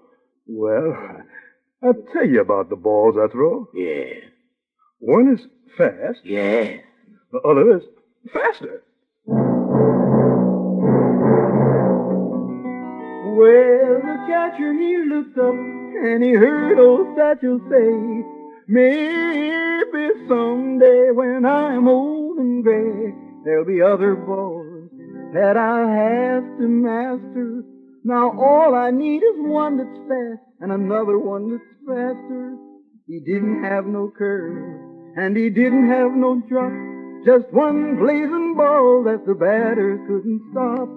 Well, 0.48 1.24
I'll 1.86 1.94
tell 2.14 2.28
you 2.28 2.42
about 2.42 2.70
the 2.70 2.76
balls 2.76 3.16
I 3.16 3.28
throw. 3.32 3.68
Yeah, 3.74 4.14
One 5.00 5.32
is 5.34 5.42
fast, 5.78 6.20
yeah. 6.24 6.78
the 7.32 7.40
other 7.42 7.78
is 7.78 7.84
faster. 8.34 8.82
Well, 13.38 14.00
the 14.02 14.16
catcher, 14.28 14.74
he 14.74 14.98
looked 15.10 15.38
up 15.38 15.54
and 15.54 16.24
he 16.24 16.32
heard 16.32 16.80
old 16.80 17.16
Satchel 17.18 17.60
say, 17.70 18.24
Maybe 18.68 20.10
someday 20.28 21.12
when 21.12 21.46
I'm 21.46 21.88
old 21.88 22.38
and 22.38 22.64
gray, 22.64 23.14
there'll 23.44 23.66
be 23.66 23.82
other 23.82 24.16
balls 24.16 24.90
that 25.34 25.58
I'll 25.58 25.88
have 25.88 26.44
to 26.60 26.68
master. 26.68 27.64
Now 28.04 28.32
all 28.40 28.74
I 28.74 28.92
need 28.92 29.18
is 29.24 29.36
one 29.38 29.78
that's 29.78 29.98
fast 30.08 30.42
and 30.62 30.72
another 30.72 31.20
one 31.20 31.52
that's 31.52 31.75
faster. 31.88 32.58
He 33.08 33.20
didn't 33.20 33.64
have 33.64 33.86
no 33.86 34.12
curve 34.16 34.82
and 35.16 35.36
he 35.38 35.50
didn't 35.50 35.88
have 35.90 36.12
no 36.12 36.42
drop, 36.50 36.74
just 37.26 37.52
one 37.54 37.96
blazing 37.98 38.54
ball 38.58 39.04
that 39.04 39.26
the 39.26 39.34
batters 39.34 40.00
couldn't 40.08 40.42
stop. 40.52 40.90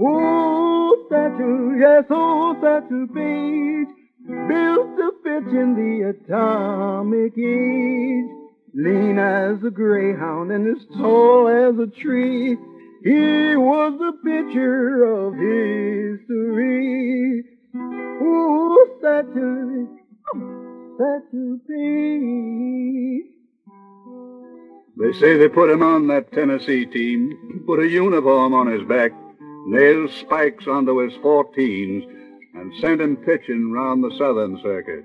Oh, 0.00 1.06
Satchel, 1.08 1.76
yes, 1.78 2.04
oh, 2.10 2.56
Satchel 2.60 3.06
Paige, 3.14 3.86
built 4.48 4.98
a 4.98 5.12
pitch 5.22 5.52
in 5.54 5.76
the 5.78 6.08
atomic 6.10 7.38
age. 7.38 8.26
Lean 8.74 9.18
as 9.18 9.62
a 9.62 9.70
greyhound 9.70 10.50
and 10.50 10.66
as 10.66 10.82
tall 10.96 11.46
as 11.46 11.78
a 11.78 11.86
tree, 12.00 12.56
he 13.04 13.54
was 13.56 13.92
the 13.98 14.12
picture 14.24 15.04
of 15.04 15.34
history. 15.34 17.44
Oh, 17.74 18.86
Satchel, 19.00 19.88
Satchel 20.32 21.58
Paige. 21.68 23.24
They 24.98 25.12
say 25.18 25.36
they 25.36 25.48
put 25.48 25.70
him 25.70 25.82
on 25.82 26.06
that 26.08 26.32
Tennessee 26.32 26.86
team, 26.86 27.64
put 27.66 27.80
a 27.80 27.88
uniform 27.88 28.54
on 28.54 28.66
his 28.70 28.82
back, 28.88 29.12
nailed 29.66 30.10
spikes 30.10 30.66
onto 30.66 30.98
his 30.98 31.12
14s, 31.14 32.04
and 32.54 32.72
sent 32.80 33.00
him 33.00 33.16
pitching 33.16 33.72
round 33.72 34.04
the 34.04 34.14
Southern 34.18 34.60
Circuit. 34.62 35.04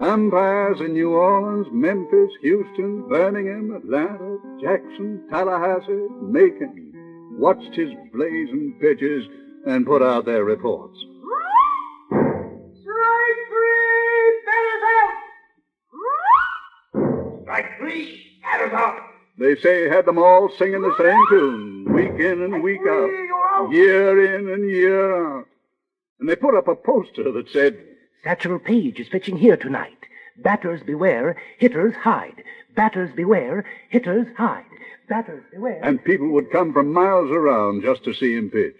Umpires 0.00 0.80
in 0.80 0.92
New 0.94 1.12
Orleans, 1.12 1.66
Memphis, 1.72 2.30
Houston, 2.42 3.08
Birmingham, 3.08 3.72
Atlanta, 3.76 4.38
Jackson, 4.60 5.22
Tallahassee, 5.30 6.08
Macon 6.22 6.90
watched 7.38 7.74
his 7.74 7.90
blazing 8.12 8.76
pitches 8.80 9.26
and 9.66 9.86
put 9.86 10.02
out 10.02 10.24
their 10.24 10.44
reports. 10.44 10.96
Strike 12.08 13.40
three, 13.48 13.69
out! 17.50 17.56
Strike 17.56 17.78
three, 17.78 18.40
batters 18.42 18.72
out! 18.72 19.00
They 19.38 19.56
say 19.56 19.88
had 19.88 20.04
them 20.06 20.18
all 20.18 20.50
singing 20.58 20.82
the 20.82 20.94
same 20.98 21.26
tune, 21.28 21.92
week 21.92 22.20
in 22.20 22.42
and 22.42 22.62
week 22.62 22.80
out, 22.86 23.70
year 23.72 24.36
in 24.36 24.48
and 24.50 24.70
year 24.70 25.38
out. 25.38 25.46
And 26.18 26.28
they 26.28 26.36
put 26.36 26.54
up 26.54 26.68
a 26.68 26.74
poster 26.74 27.32
that 27.32 27.48
said, 27.50 27.78
Satchel 28.22 28.58
Paige 28.58 29.00
is 29.00 29.08
pitching 29.08 29.38
here 29.38 29.56
tonight. 29.56 29.96
Batters 30.36 30.82
beware, 30.82 31.36
hitters 31.58 31.94
hide. 31.94 32.44
Batters 32.76 33.10
beware, 33.16 33.64
hitters 33.88 34.26
hide. 34.36 34.64
Batters 35.08 35.42
beware. 35.50 35.80
and 35.82 36.04
people 36.04 36.28
would 36.28 36.52
come 36.52 36.72
from 36.72 36.92
miles 36.92 37.30
around 37.30 37.82
just 37.82 38.04
to 38.04 38.14
see 38.14 38.34
him 38.36 38.50
pitch. 38.50 38.76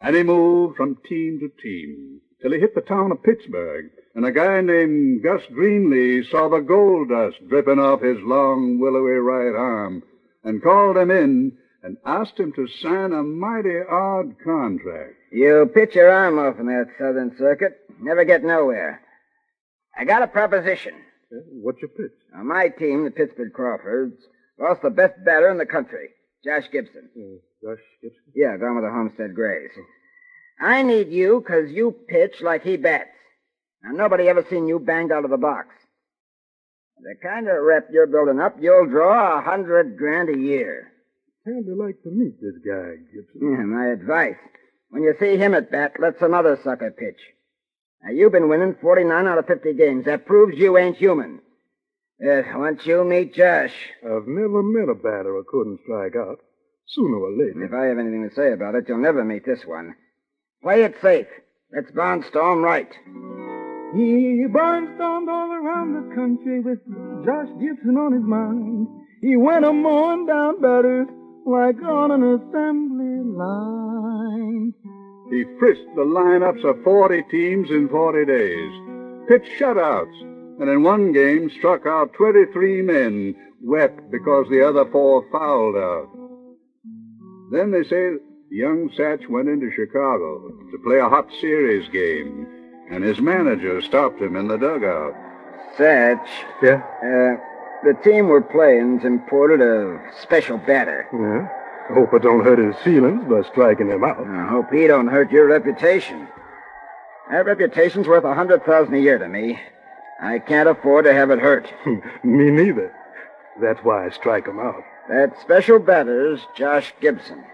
And 0.00 0.14
he 0.14 0.22
moved 0.22 0.76
from 0.76 0.98
team 1.08 1.40
to 1.40 1.62
team 1.62 2.20
till 2.40 2.52
he 2.52 2.60
hit 2.60 2.74
the 2.74 2.80
town 2.80 3.10
of 3.12 3.22
Pittsburgh, 3.22 3.90
and 4.16 4.24
a 4.26 4.32
guy 4.32 4.60
named 4.62 5.22
Gus 5.22 5.42
Greenlee 5.52 6.28
saw 6.30 6.48
the 6.48 6.60
gold 6.60 7.10
dust 7.10 7.36
dripping 7.48 7.78
off 7.78 8.00
his 8.00 8.16
long, 8.22 8.80
willowy 8.80 9.12
right 9.18 9.54
arm, 9.56 10.02
and 10.42 10.62
called 10.62 10.96
him 10.96 11.10
in 11.10 11.52
and 11.82 11.96
asked 12.04 12.40
him 12.40 12.52
to 12.54 12.66
sign 12.82 13.12
a 13.12 13.22
mighty 13.22 13.78
odd 13.88 14.34
contract. 14.42 15.14
You 15.30 15.70
pitch 15.72 15.94
your 15.94 16.10
arm 16.10 16.38
off 16.38 16.58
in 16.58 16.66
that 16.66 16.88
Southern 16.98 17.36
Circuit, 17.38 17.78
never 18.00 18.24
get 18.24 18.42
nowhere. 18.42 19.02
I 19.96 20.04
got 20.04 20.22
a 20.22 20.26
proposition. 20.26 20.94
Yeah, 21.30 21.38
What's 21.62 21.80
your 21.80 21.90
pitch? 21.90 22.12
On 22.34 22.46
my 22.48 22.68
team, 22.68 23.04
the 23.04 23.10
Pittsburgh 23.10 23.52
Crawfords, 23.52 24.16
lost 24.58 24.82
the 24.82 24.90
best 24.90 25.14
batter 25.24 25.50
in 25.50 25.58
the 25.58 25.66
country, 25.66 26.08
Josh 26.44 26.64
Gibson. 26.72 27.08
Uh, 27.16 27.38
Josh 27.62 27.82
Gibson? 28.02 28.22
Yeah, 28.34 28.56
gone 28.56 28.76
with 28.76 28.84
the 28.84 28.90
Homestead 28.90 29.34
Grays. 29.34 29.70
I 30.60 30.82
need 30.82 31.08
you 31.08 31.42
'cause 31.42 31.68
you 31.70 31.92
pitch 32.08 32.40
like 32.40 32.62
he 32.62 32.76
bats. 32.78 33.10
Now, 33.82 33.92
nobody 33.92 34.28
ever 34.28 34.44
seen 34.48 34.66
you 34.66 34.78
banged 34.78 35.12
out 35.12 35.24
of 35.24 35.30
the 35.30 35.36
box. 35.36 35.68
The 36.98 37.14
kind 37.22 37.48
of 37.48 37.62
rep 37.62 37.88
you're 37.92 38.06
building 38.06 38.40
up, 38.40 38.56
you'll 38.60 38.86
draw 38.86 39.38
a 39.38 39.42
hundred 39.42 39.98
grand 39.98 40.28
a 40.28 40.38
year. 40.38 40.92
Kinda 41.44 41.74
like 41.74 42.02
to 42.02 42.10
meet 42.10 42.40
this 42.40 42.56
guy, 42.66 42.96
Gibson. 43.12 43.40
Yeah, 43.40 43.64
my 43.64 43.88
advice. 43.88 44.36
When 44.90 45.02
you 45.02 45.14
see 45.20 45.36
him 45.36 45.54
at 45.54 45.70
bat, 45.70 45.92
let 46.00 46.18
some 46.18 46.34
other 46.34 46.58
sucker 46.64 46.90
pitch. 46.90 47.20
Now, 48.02 48.10
you've 48.10 48.32
been 48.32 48.48
winning 48.48 48.76
49 48.80 49.26
out 49.26 49.38
of 49.38 49.46
50 49.46 49.74
games. 49.74 50.04
That 50.06 50.26
proves 50.26 50.56
you 50.56 50.76
ain't 50.78 50.96
human. 50.96 51.40
Uh, 52.20 52.42
once 52.54 52.86
you 52.86 53.04
meet 53.04 53.34
Josh, 53.34 53.74
I've 54.02 54.26
never 54.26 54.62
met 54.62 54.88
a 54.88 54.94
batter 54.94 55.34
who 55.34 55.44
couldn't 55.48 55.80
strike 55.84 56.16
out. 56.16 56.38
Sooner 56.88 57.18
or 57.18 57.32
later. 57.32 57.64
if 57.64 57.72
I 57.72 57.86
have 57.86 57.98
anything 57.98 58.28
to 58.28 58.34
say 58.34 58.52
about 58.52 58.74
it, 58.74 58.84
you'll 58.88 58.98
never 58.98 59.24
meet 59.24 59.44
this 59.44 59.66
one. 59.66 59.94
Play 60.62 60.82
it 60.84 60.94
safe. 61.02 61.26
Let's 61.72 61.90
barnstorm 61.90 62.62
right. 62.62 62.90
He 63.96 64.44
barnstormed 64.52 65.28
all 65.28 65.52
around 65.52 65.94
the 65.94 66.14
country 66.14 66.60
with 66.60 66.78
Josh 67.24 67.48
Gibson 67.58 67.96
on 67.96 68.12
his 68.12 68.22
mind. 68.22 68.88
He 69.22 69.36
went 69.36 69.64
a 69.64 69.72
mowing 69.72 70.26
down 70.26 70.60
batters 70.60 71.08
like 71.46 71.82
on 71.82 72.10
an 72.10 72.22
assembly 72.22 73.22
line. 73.24 74.74
He 75.30 75.44
frisked 75.58 75.94
the 75.94 76.02
lineups 76.02 76.62
of 76.68 76.84
40 76.84 77.22
teams 77.30 77.70
in 77.70 77.88
40 77.88 78.26
days, 78.26 78.72
pitched 79.28 79.58
shutouts, 79.58 80.20
and 80.60 80.68
in 80.68 80.82
one 80.82 81.12
game 81.12 81.50
struck 81.58 81.86
out 81.86 82.12
23 82.12 82.82
men, 82.82 83.34
wet 83.62 84.10
because 84.10 84.46
the 84.50 84.60
other 84.60 84.84
four 84.92 85.24
fouled 85.32 85.76
out. 85.76 86.10
Then 87.50 87.70
they 87.70 87.82
say 87.84 88.10
young 88.50 88.90
Satch 88.90 89.26
went 89.30 89.48
into 89.48 89.70
Chicago 89.74 90.50
to 90.70 90.78
play 90.84 90.98
a 90.98 91.08
hot 91.08 91.28
series 91.40 91.88
game, 91.88 92.46
and 92.90 93.02
his 93.04 93.20
manager 93.20 93.80
stopped 93.82 94.20
him 94.20 94.36
in 94.36 94.48
the 94.48 94.56
dugout. 94.56 95.14
Satch. 95.76 96.26
Yeah? 96.62 96.82
Uh, 97.02 97.36
the 97.84 97.94
team 98.02 98.28
we're 98.28 98.40
playing's 98.40 99.04
imported 99.04 99.60
a 99.60 100.00
special 100.22 100.58
batter. 100.58 101.06
Yeah. 101.12 101.94
Hope 101.94 102.14
I 102.14 102.18
don't 102.18 102.44
hurt 102.44 102.58
his 102.58 102.76
feelings 102.82 103.22
by 103.30 103.42
striking 103.48 103.88
him 103.88 104.02
out. 104.02 104.26
I 104.26 104.46
hope 104.46 104.72
he 104.72 104.86
don't 104.86 105.06
hurt 105.06 105.30
your 105.30 105.46
reputation. 105.46 106.26
That 107.30 107.46
reputation's 107.46 108.08
worth 108.08 108.24
a 108.24 108.34
hundred 108.34 108.64
thousand 108.64 108.94
a 108.94 108.98
year 108.98 109.18
to 109.18 109.28
me. 109.28 109.58
I 110.20 110.38
can't 110.38 110.68
afford 110.68 111.04
to 111.04 111.12
have 111.12 111.30
it 111.30 111.38
hurt. 111.38 111.72
me 112.24 112.50
neither. 112.50 112.92
That's 113.60 113.80
why 113.80 114.06
I 114.06 114.10
strike 114.10 114.46
him 114.46 114.58
out. 114.58 114.82
That 115.08 115.38
special 115.40 115.78
batter's 115.78 116.40
Josh 116.56 116.92
Gibson. 117.00 117.44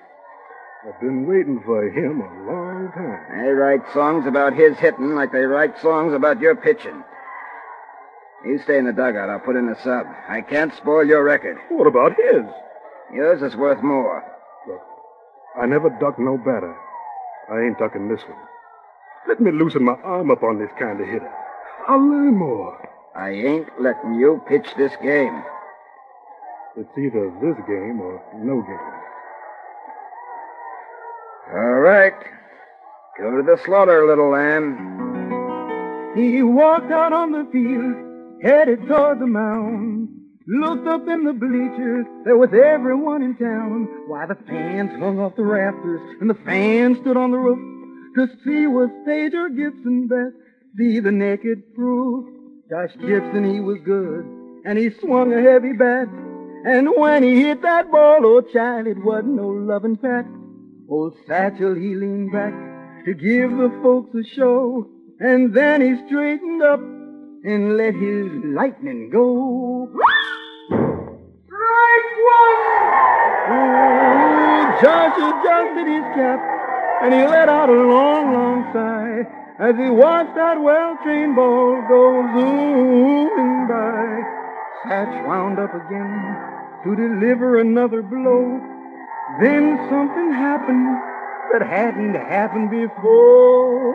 I've 0.85 1.01
been 1.01 1.27
waiting 1.27 1.63
for 1.65 1.89
him 1.89 2.21
a 2.21 2.51
long 2.51 2.91
time. 2.93 3.45
They 3.45 3.53
write 3.53 3.83
songs 3.93 4.27
about 4.27 4.53
his 4.55 4.77
hitting 4.79 5.15
like 5.15 5.31
they 5.31 5.43
write 5.43 5.79
songs 5.81 6.13
about 6.13 6.41
your 6.41 6.57
pitching. 6.57 7.05
You 8.45 8.59
stay 8.65 8.79
in 8.79 8.87
the 8.87 8.93
dugout. 8.93 9.31
I'll 9.31 9.39
put 9.39 9.55
in 9.55 9.69
a 9.69 9.81
sub. 9.81 10.07
I 10.29 10.41
can't 10.41 10.75
spoil 10.75 11.07
your 11.07 11.23
record. 11.23 11.59
What 11.69 11.87
about 11.87 12.17
his? 12.17 12.43
Yours 13.15 13.43
is 13.43 13.55
worth 13.57 13.81
more. 13.81 14.25
Look, 14.67 14.81
I 15.57 15.67
never 15.67 15.89
ducked 16.01 16.19
no 16.19 16.37
batter. 16.37 16.75
I 17.49 17.61
ain't 17.61 17.79
ducking 17.79 18.09
this 18.09 18.23
one. 18.23 18.39
Let 19.29 19.41
me 19.41 19.53
loosen 19.53 19.85
my 19.85 19.95
arm 20.03 20.33
up 20.33 20.43
on 20.43 20.59
this 20.59 20.71
kind 20.81 21.01
of 21.01 21.07
hitter. 21.07 21.33
I'll 21.87 22.01
learn 22.01 22.37
more. 22.37 22.89
I 23.15 23.31
ain't 23.31 23.69
letting 23.81 24.15
you 24.15 24.43
pitch 24.49 24.67
this 24.77 24.93
game. 25.01 25.45
It's 26.77 26.99
either 26.99 27.31
this 27.41 27.57
game 27.69 28.01
or 28.01 28.21
no 28.35 28.63
game. 28.63 29.12
All 31.51 31.81
right. 31.81 32.15
Go 33.19 33.37
to 33.37 33.43
the 33.43 33.61
slaughter, 33.65 34.07
little 34.07 34.31
lamb. 34.31 35.01
He 36.15 36.43
walked 36.43 36.91
out 36.93 37.13
on 37.13 37.33
the 37.33 37.49
field, 37.51 38.43
headed 38.43 38.87
toward 38.87 39.19
the 39.19 39.27
mound. 39.27 40.09
Looked 40.47 40.87
up 40.89 41.07
in 41.09 41.25
the 41.25 41.33
bleachers, 41.33 42.07
there 42.25 42.37
was 42.37 42.51
everyone 42.53 43.23
in 43.23 43.37
town. 43.37 43.87
Why, 44.09 44.27
the 44.27 44.35
fans 44.47 44.91
hung 44.99 45.21
off 45.21 45.37
the 45.37 45.45
rafters, 45.45 46.01
and 46.21 46.29
the 46.29 46.39
fans 46.45 46.99
stood 46.99 47.17
on 47.17 47.31
the 47.31 47.39
roof 47.39 47.59
to 48.17 48.27
see 48.45 48.67
was 48.67 48.91
Sage 49.07 49.35
or 49.35 49.49
Gibson 49.49 50.09
best. 50.09 50.35
See 50.77 51.01
the 51.01 51.13
naked 51.13 51.75
proof. 51.75 52.27
Josh 52.69 52.93
Gibson, 53.01 53.53
he 53.53 53.61
was 53.61 53.79
good, 53.85 54.25
and 54.65 54.79
he 54.79 54.91
swung 54.91 55.33
a 55.33 55.41
heavy 55.41 55.73
bat. 55.73 56.09
And 56.65 56.89
when 56.97 57.23
he 57.23 57.43
hit 57.43 57.63
that 57.63 57.91
ball, 57.91 58.21
oh 58.25 58.41
child, 58.41 58.87
it 58.87 58.99
wasn't 59.03 59.35
no 59.35 59.49
loving 59.49 59.97
pat. 59.97 60.27
Old 60.93 61.17
Satchel, 61.27 61.75
he 61.75 61.95
leaned 61.95 62.33
back 62.33 62.53
to 63.07 63.15
give 63.15 63.51
the 63.51 63.71
folks 63.83 64.15
a 64.15 64.23
show, 64.37 64.87
and 65.21 65.55
then 65.55 65.81
he 65.81 65.97
straightened 66.07 66.63
up 66.63 66.81
and 66.81 67.79
let 67.79 67.95
his 67.95 68.29
lightning 68.53 69.09
go. 69.09 69.89
Strike 70.69 72.13
one! 72.37 72.59
Oh, 73.57 74.79
Josh 74.83 75.17
adjusted 75.17 75.89
his 75.89 76.05
cap, 76.13 76.41
and 77.05 77.15
he 77.15 77.25
let 77.27 77.49
out 77.49 77.71
a 77.71 77.73
long, 77.73 78.35
long 78.35 78.71
sigh 78.75 79.25
as 79.65 79.75
he 79.77 79.89
watched 79.89 80.35
that 80.35 80.61
well-trained 80.61 81.35
ball 81.35 81.83
go 81.89 82.21
zooming 82.37 83.67
by. 83.67 84.21
Satch 84.85 85.27
wound 85.27 85.59
up 85.59 85.73
again 85.75 86.37
to 86.85 86.95
deliver 86.95 87.61
another 87.61 88.03
blow. 88.03 88.72
Then 89.41 89.79
something 89.89 90.31
happened 90.33 91.01
that 91.53 91.63
hadn't 91.63 92.15
happened 92.15 92.71
before. 92.71 93.95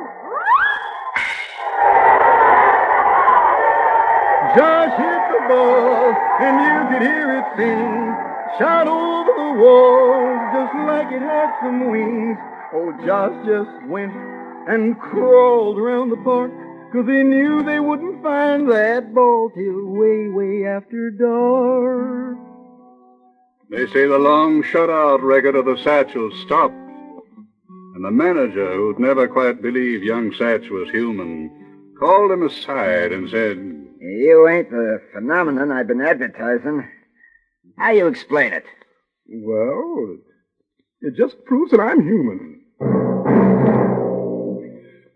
Josh 4.57 4.97
hit 4.97 5.21
the 5.29 5.47
ball, 5.47 6.15
and 6.41 6.55
you 6.65 6.77
could 6.89 7.03
hear 7.05 7.37
it 7.37 7.45
sing. 7.55 8.15
Shot 8.57 8.87
over 8.87 9.31
the 9.37 9.61
walls 9.61 10.41
just 10.53 10.75
like 10.87 11.11
it 11.13 11.21
had 11.21 11.53
some 11.61 11.91
wings. 11.91 12.37
Oh, 12.73 12.91
Josh 13.05 13.35
just 13.45 13.85
went 13.87 14.13
and 14.67 14.99
crawled 14.99 15.77
around 15.77 16.09
the 16.09 16.17
park, 16.17 16.51
'cause 16.91 17.05
he 17.05 17.21
knew 17.21 17.61
they 17.61 17.79
wouldn't 17.79 18.23
find 18.23 18.67
that 18.71 19.13
ball 19.13 19.51
till 19.51 19.85
way, 19.85 20.29
way 20.29 20.65
after 20.65 21.11
dark. 21.11 22.37
They 23.69 23.85
say 23.87 24.07
the 24.07 24.17
long 24.17 24.63
shutout 24.63 25.21
record 25.21 25.55
of 25.55 25.65
the 25.65 25.77
Satchels 25.83 26.33
stopped. 26.45 26.73
And 27.95 28.05
the 28.05 28.11
manager, 28.11 28.73
who'd 28.73 28.99
never 28.99 29.27
quite 29.27 29.61
believed 29.61 30.03
young 30.03 30.31
Satch 30.31 30.69
was 30.69 30.89
human, 30.89 31.93
called 31.99 32.31
him 32.31 32.43
aside 32.43 33.11
and 33.11 33.29
said, 33.29 33.57
You 33.57 34.47
ain't 34.47 34.69
the 34.69 35.01
phenomenon 35.13 35.71
I've 35.71 35.87
been 35.87 36.01
advertising. 36.01 36.87
How 37.77 37.91
you 37.91 38.07
explain 38.07 38.53
it? 38.53 38.65
Well, 39.27 40.17
it 41.01 41.15
just 41.17 41.43
proves 41.45 41.71
that 41.71 41.81
I'm 41.81 42.01
human. 42.01 42.61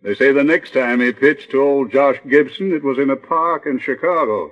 They 0.03 0.15
say 0.15 0.31
the 0.33 0.43
next 0.43 0.73
time 0.73 0.99
he 0.99 1.13
pitched 1.13 1.51
to 1.51 1.61
old 1.61 1.91
Josh 1.91 2.17
Gibson, 2.27 2.73
it 2.73 2.83
was 2.83 2.97
in 2.97 3.11
a 3.11 3.15
park 3.15 3.65
in 3.65 3.79
Chicago. 3.79 4.51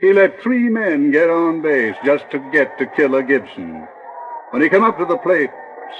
He 0.00 0.14
let 0.14 0.40
three 0.42 0.70
men 0.70 1.10
get 1.10 1.28
on 1.28 1.60
base 1.60 1.94
just 2.04 2.30
to 2.30 2.38
get 2.52 2.78
to 2.78 2.86
Killer 2.86 3.22
Gibson. 3.22 3.86
When 4.50 4.62
he 4.62 4.68
came 4.70 4.82
up 4.82 4.96
to 4.96 5.04
the 5.04 5.18
plate, 5.18 5.50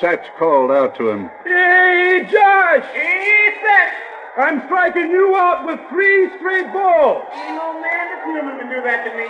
Satch 0.01 0.25
called 0.39 0.71
out 0.71 0.97
to 0.97 1.11
him. 1.11 1.31
Hey, 1.45 2.27
Josh! 2.31 2.85
Hey, 2.95 3.53
Satch! 3.61 3.93
I'm 4.39 4.63
striking 4.67 5.11
you 5.11 5.37
out 5.37 5.67
with 5.67 5.79
three 5.91 6.31
straight 6.39 6.73
balls. 6.73 7.25
Ain't 7.35 7.57
no 7.57 7.75
man 7.75 8.09
that's 8.09 8.25
human 8.25 8.59
can 8.59 8.71
do 8.71 8.81
that 8.83 9.05
to 9.05 9.13
me. 9.19 9.29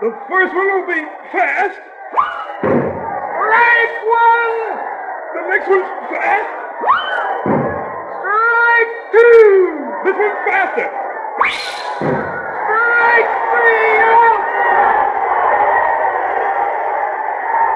The 0.00 0.16
first 0.30 0.54
one 0.54 0.68
will 0.72 0.86
be 0.86 1.04
fast. 1.32 1.78
Strike 2.64 3.96
one! 4.08 4.78
The 5.36 5.42
next 5.52 5.68
one's 5.68 5.90
fast. 6.08 6.48
Strike 8.24 8.92
two! 9.12 9.84
This 10.06 10.16
one's 10.16 10.40
faster. 10.48 10.88
Strike 11.98 13.30
three! 13.52 13.98
Out! 13.98 14.38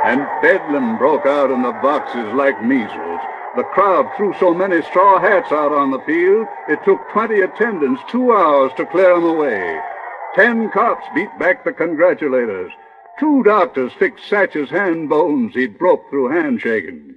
And 0.05 0.27
bedlam 0.43 0.99
broke 0.99 1.27
out 1.27 1.51
in 1.51 1.63
the 1.63 1.73
boxes 1.73 2.35
like 2.35 2.63
measles. 2.65 3.21
The 3.55 3.63
crowd 3.63 4.11
threw 4.17 4.35
so 4.41 4.53
many 4.53 4.83
straw 4.83 5.21
hats 5.21 5.53
out 5.53 5.73
on 5.73 5.91
the 5.91 6.01
field, 6.01 6.49
it 6.69 6.83
took 6.85 7.01
20 7.11 7.41
attendants 7.41 8.03
two 8.11 8.33
hours 8.33 8.73
to 8.79 8.87
clear 8.87 9.15
them 9.15 9.25
away. 9.25 9.81
Ten 10.35 10.71
cops 10.71 11.05
beat 11.15 11.29
back 11.39 11.63
the 11.63 11.73
congratulators. 11.73 12.71
Two 13.21 13.43
doctors 13.43 13.93
fixed 13.99 14.27
Satch's 14.29 14.71
hand 14.71 15.09
bones 15.09 15.55
he'd 15.55 15.79
broke 15.79 16.09
through 16.09 16.31
handshaking. 16.31 17.17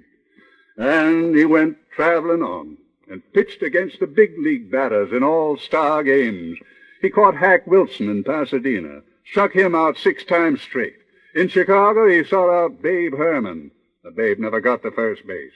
And 0.78 1.36
he 1.36 1.46
went 1.46 1.78
traveling 1.96 2.44
on 2.44 2.78
and 3.10 3.24
pitched 3.34 3.64
against 3.64 4.00
the 4.00 4.08
big 4.08 4.38
league 4.38 4.70
batters 4.70 5.12
in 5.14 5.24
all-star 5.24 6.04
games. 6.04 6.60
He 7.02 7.10
caught 7.10 7.38
Hack 7.38 7.66
Wilson 7.66 8.10
in 8.10 8.24
Pasadena, 8.24 9.02
struck 9.26 9.54
him 9.54 9.74
out 9.74 9.98
six 9.98 10.26
times 10.26 10.62
straight. 10.62 10.98
In 11.36 11.50
Chicago, 11.50 12.08
he 12.08 12.24
sought 12.24 12.50
out 12.50 12.82
Babe 12.82 13.14
Herman. 13.14 13.72
The 14.06 14.12
Babe 14.12 14.40
never 14.40 14.62
got 14.62 14.82
to 14.84 14.92
first 14.92 15.28
base. 15.28 15.52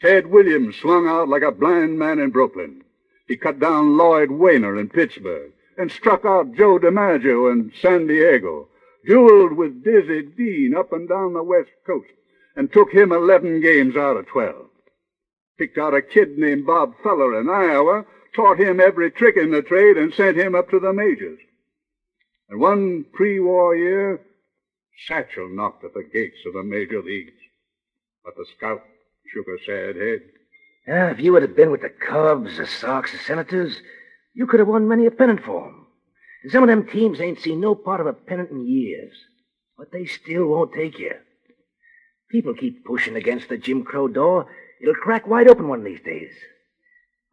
Ted 0.00 0.28
Williams 0.28 0.76
swung 0.76 1.08
out 1.08 1.28
like 1.28 1.42
a 1.42 1.50
blind 1.50 1.98
man 1.98 2.20
in 2.20 2.30
Brooklyn. 2.30 2.84
He 3.26 3.36
cut 3.36 3.58
down 3.58 3.96
Lloyd 3.96 4.30
Waner 4.30 4.78
in 4.78 4.88
Pittsburgh 4.90 5.50
and 5.76 5.90
struck 5.90 6.24
out 6.24 6.54
Joe 6.54 6.78
DiMaggio 6.78 7.50
in 7.50 7.72
San 7.82 8.06
Diego. 8.06 8.68
Dueled 9.08 9.56
with 9.56 9.82
Dizzy 9.82 10.22
Dean 10.22 10.72
up 10.76 10.92
and 10.92 11.08
down 11.08 11.32
the 11.32 11.42
West 11.42 11.70
Coast 11.84 12.12
and 12.54 12.72
took 12.72 12.92
him 12.92 13.10
11 13.10 13.60
games 13.60 13.96
out 13.96 14.16
of 14.16 14.28
12. 14.28 14.54
Picked 15.58 15.78
out 15.78 15.94
a 15.94 16.02
kid 16.02 16.38
named 16.38 16.64
Bob 16.64 16.94
Feller 17.02 17.40
in 17.40 17.50
Iowa, 17.50 18.04
taught 18.36 18.60
him 18.60 18.78
every 18.78 19.10
trick 19.10 19.36
in 19.36 19.50
the 19.50 19.62
trade, 19.62 19.96
and 19.96 20.14
sent 20.14 20.36
him 20.36 20.54
up 20.54 20.70
to 20.70 20.78
the 20.78 20.92
majors. 20.92 21.40
And 22.48 22.60
one 22.60 23.04
pre-war 23.12 23.74
year, 23.74 24.20
Satchel 25.06 25.48
knocked 25.48 25.84
at 25.84 25.94
the 25.94 26.04
gates 26.12 26.38
of 26.46 26.54
the 26.54 26.62
major 26.62 27.02
leagues. 27.02 27.32
But 28.24 28.36
the 28.36 28.46
scout 28.56 28.82
shook 29.26 29.46
a 29.48 29.58
sad 29.64 29.96
head. 29.96 30.20
Yeah, 30.86 31.10
if 31.10 31.20
you 31.20 31.34
had 31.34 31.56
been 31.56 31.70
with 31.70 31.82
the 31.82 31.90
Cubs, 31.90 32.58
the 32.58 32.66
Sox, 32.66 33.12
the 33.12 33.18
Senators, 33.18 33.80
you 34.34 34.46
could 34.46 34.60
have 34.60 34.68
won 34.68 34.88
many 34.88 35.06
a 35.06 35.10
pennant 35.10 35.42
for 35.42 35.66
'em. 35.66 35.86
And 36.42 36.52
some 36.52 36.62
of 36.62 36.68
them 36.68 36.86
teams 36.86 37.20
ain't 37.20 37.40
seen 37.40 37.60
no 37.60 37.74
part 37.74 38.00
of 38.00 38.06
a 38.06 38.12
pennant 38.12 38.50
in 38.50 38.66
years. 38.66 39.26
But 39.76 39.92
they 39.92 40.04
still 40.04 40.46
won't 40.46 40.74
take 40.74 40.98
you. 40.98 41.14
People 42.30 42.54
keep 42.54 42.84
pushing 42.84 43.16
against 43.16 43.48
the 43.48 43.56
Jim 43.56 43.84
Crow 43.84 44.08
door. 44.08 44.46
It'll 44.80 44.94
crack 44.94 45.26
wide 45.26 45.48
open 45.48 45.68
one 45.68 45.80
of 45.80 45.84
these 45.84 46.02
days. 46.02 46.32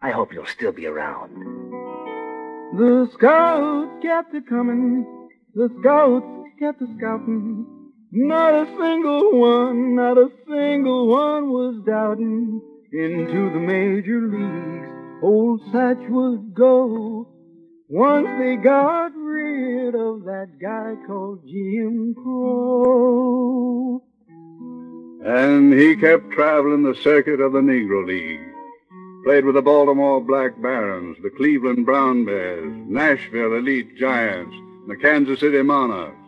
I 0.02 0.12
hope 0.12 0.34
you'll 0.34 0.46
still 0.46 0.72
be 0.72 0.88
around. 0.88 1.32
The 2.78 3.10
scouts 3.14 4.02
kept 4.02 4.34
a 4.34 4.42
coming, 4.42 5.30
the 5.54 5.70
scouts 5.80 6.41
kept 6.62 6.80
a 6.80 6.86
scouting. 6.96 7.66
Not 8.12 8.54
a 8.54 8.66
single 8.80 9.32
one, 9.40 9.96
not 9.96 10.18
a 10.20 10.30
single 10.48 11.08
one 11.08 11.50
was 11.50 11.82
doubting. 11.88 12.62
Into 12.94 13.50
the 13.52 13.60
major 13.60 14.22
leagues, 14.28 15.24
old 15.24 15.62
Satch 15.72 16.08
would 16.10 16.54
go. 16.54 17.28
Once 17.90 18.28
they 18.38 18.58
got 18.58 19.12
rid 19.16 19.96
of 19.96 20.24
that 20.26 20.50
guy 20.62 20.94
called 21.08 21.40
Jim 21.48 22.14
Crow. 22.14 24.04
And 25.26 25.74
he 25.74 25.96
kept 25.96 26.32
traveling 26.32 26.84
the 26.84 26.96
circuit 27.02 27.40
of 27.40 27.54
the 27.54 27.62
Negro 27.62 28.06
League. 28.06 28.40
Played 29.24 29.46
with 29.46 29.56
the 29.56 29.64
Baltimore 29.64 30.22
Black 30.22 30.62
Barons, 30.62 31.18
the 31.24 31.32
Cleveland 31.32 31.88
Brown 31.88 32.24
Bears, 32.26 32.72
Nashville 32.88 33.56
Elite 33.56 33.98
Giants, 33.98 34.56
the 34.88 34.98
Kansas 34.98 35.40
City 35.40 35.64
Monarchs. 35.64 36.21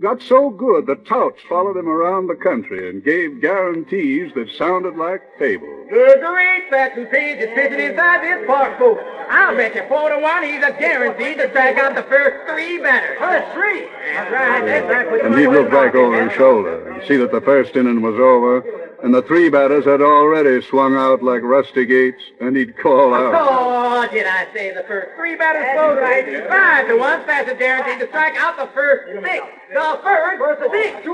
Got 0.00 0.22
so 0.22 0.48
good 0.48 0.86
that 0.86 1.04
touts 1.04 1.42
followed 1.46 1.76
him 1.76 1.86
around 1.86 2.26
the 2.26 2.34
country 2.34 2.88
and 2.88 3.04
gave 3.04 3.42
guarantees 3.42 4.32
that 4.34 4.48
sounded 4.56 4.96
like 4.96 5.20
fables. 5.38 5.88
The 5.90 6.16
great 6.24 6.70
Saxon 6.70 7.04
Page 7.06 7.38
pitching 7.54 7.80
inside 7.80 8.22
this 8.22 8.46
park, 8.46 8.78
folks. 8.78 9.02
I'll 9.28 9.54
bet 9.54 9.74
you 9.74 9.84
four 9.88 10.08
to 10.08 10.18
one 10.18 10.42
he's 10.42 10.64
a 10.64 10.72
guarantee 10.72 11.34
to 11.34 11.50
strike 11.50 11.76
out 11.76 11.94
the 11.94 12.02
first 12.04 12.48
three 12.48 12.78
batters. 12.78 13.18
First 13.18 13.52
three? 13.52 13.88
That's 14.14 14.32
right, 14.32 14.64
that's 14.64 14.88
right. 14.88 15.24
And 15.26 15.38
he'd 15.38 15.48
look 15.48 15.70
back 15.70 15.94
over 15.94 16.28
his 16.28 16.32
shoulder 16.32 16.92
and 16.92 17.06
see 17.06 17.16
that 17.16 17.30
the 17.30 17.42
first 17.42 17.76
inning 17.76 18.00
was 18.00 18.14
over, 18.14 18.64
and 19.02 19.14
the 19.14 19.22
three 19.22 19.48
batters 19.48 19.84
had 19.84 20.00
already 20.02 20.60
swung 20.62 20.94
out 20.94 21.22
like 21.22 21.42
rusty 21.42 21.86
gates, 21.86 22.22
and 22.40 22.56
he'd 22.56 22.76
call 22.76 23.14
out. 23.14 23.34
Oh, 23.34 24.06
did 24.10 24.26
I 24.26 24.46
say 24.52 24.72
the 24.74 24.82
first 24.84 25.16
three 25.16 25.36
batters, 25.36 25.66
folks? 25.76 26.00
Right. 26.00 26.48
Five 26.48 26.88
to 26.88 26.96
one, 26.96 27.24
Saxon 27.26 27.58
guaranteed 27.58 28.00
to 28.00 28.08
strike 28.08 28.36
out 28.36 28.56
the 28.56 28.68
first 28.74 29.12
six. 29.24 29.46
The 29.72 30.00
first 30.02 30.72
six. 30.72 31.06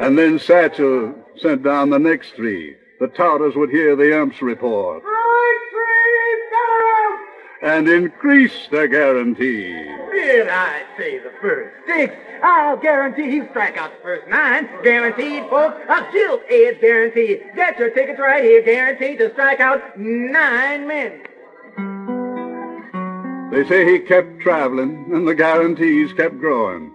And 0.00 0.18
then 0.18 0.38
Satchel 0.38 1.14
sent 1.38 1.62
down 1.62 1.90
the 1.90 1.98
next 1.98 2.34
three. 2.34 2.76
The 3.00 3.08
touters 3.08 3.54
would 3.56 3.70
hear 3.70 3.94
the 3.94 4.20
umps 4.20 4.40
report 4.40 5.02
and 7.62 7.88
increase 7.88 8.68
the 8.70 8.86
guarantee. 8.88 9.84
Did 10.12 10.48
I 10.48 10.82
say 10.96 11.18
the 11.18 11.32
first 11.40 11.74
six? 11.86 12.14
I'll 12.42 12.76
guarantee 12.76 13.30
he'll 13.30 13.48
strike 13.50 13.76
out 13.76 13.92
the 13.96 14.02
first 14.02 14.28
nine. 14.28 14.68
Guaranteed, 14.82 15.48
folks. 15.48 15.76
A 15.88 16.06
gilt 16.12 16.42
edge 16.50 16.80
guaranteed. 16.80 17.42
Get 17.54 17.78
your 17.78 17.90
tickets 17.90 18.20
right 18.20 18.44
here. 18.44 18.62
Guaranteed 18.62 19.18
to 19.18 19.32
strike 19.32 19.60
out 19.60 19.98
nine 19.98 20.86
men. 20.86 21.22
They 23.50 23.66
say 23.68 23.90
he 23.90 24.00
kept 24.00 24.40
traveling, 24.40 25.06
and 25.12 25.26
the 25.26 25.34
guarantees 25.34 26.12
kept 26.12 26.38
growing. 26.38 26.92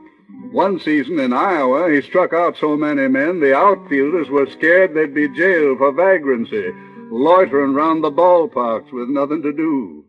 One 0.51 0.79
season 0.79 1.17
in 1.17 1.31
Iowa, 1.31 1.89
he 1.89 2.01
struck 2.01 2.33
out 2.33 2.57
so 2.57 2.75
many 2.75 3.07
men, 3.07 3.39
the 3.39 3.55
outfielders 3.55 4.29
were 4.29 4.49
scared 4.49 4.93
they'd 4.93 5.13
be 5.13 5.29
jailed 5.29 5.77
for 5.77 5.93
vagrancy, 5.93 6.71
loitering 7.09 7.73
round 7.73 8.03
the 8.03 8.11
ballparks 8.11 8.91
with 8.91 9.07
nothing 9.07 9.41
to 9.43 9.53
do. 9.53 10.00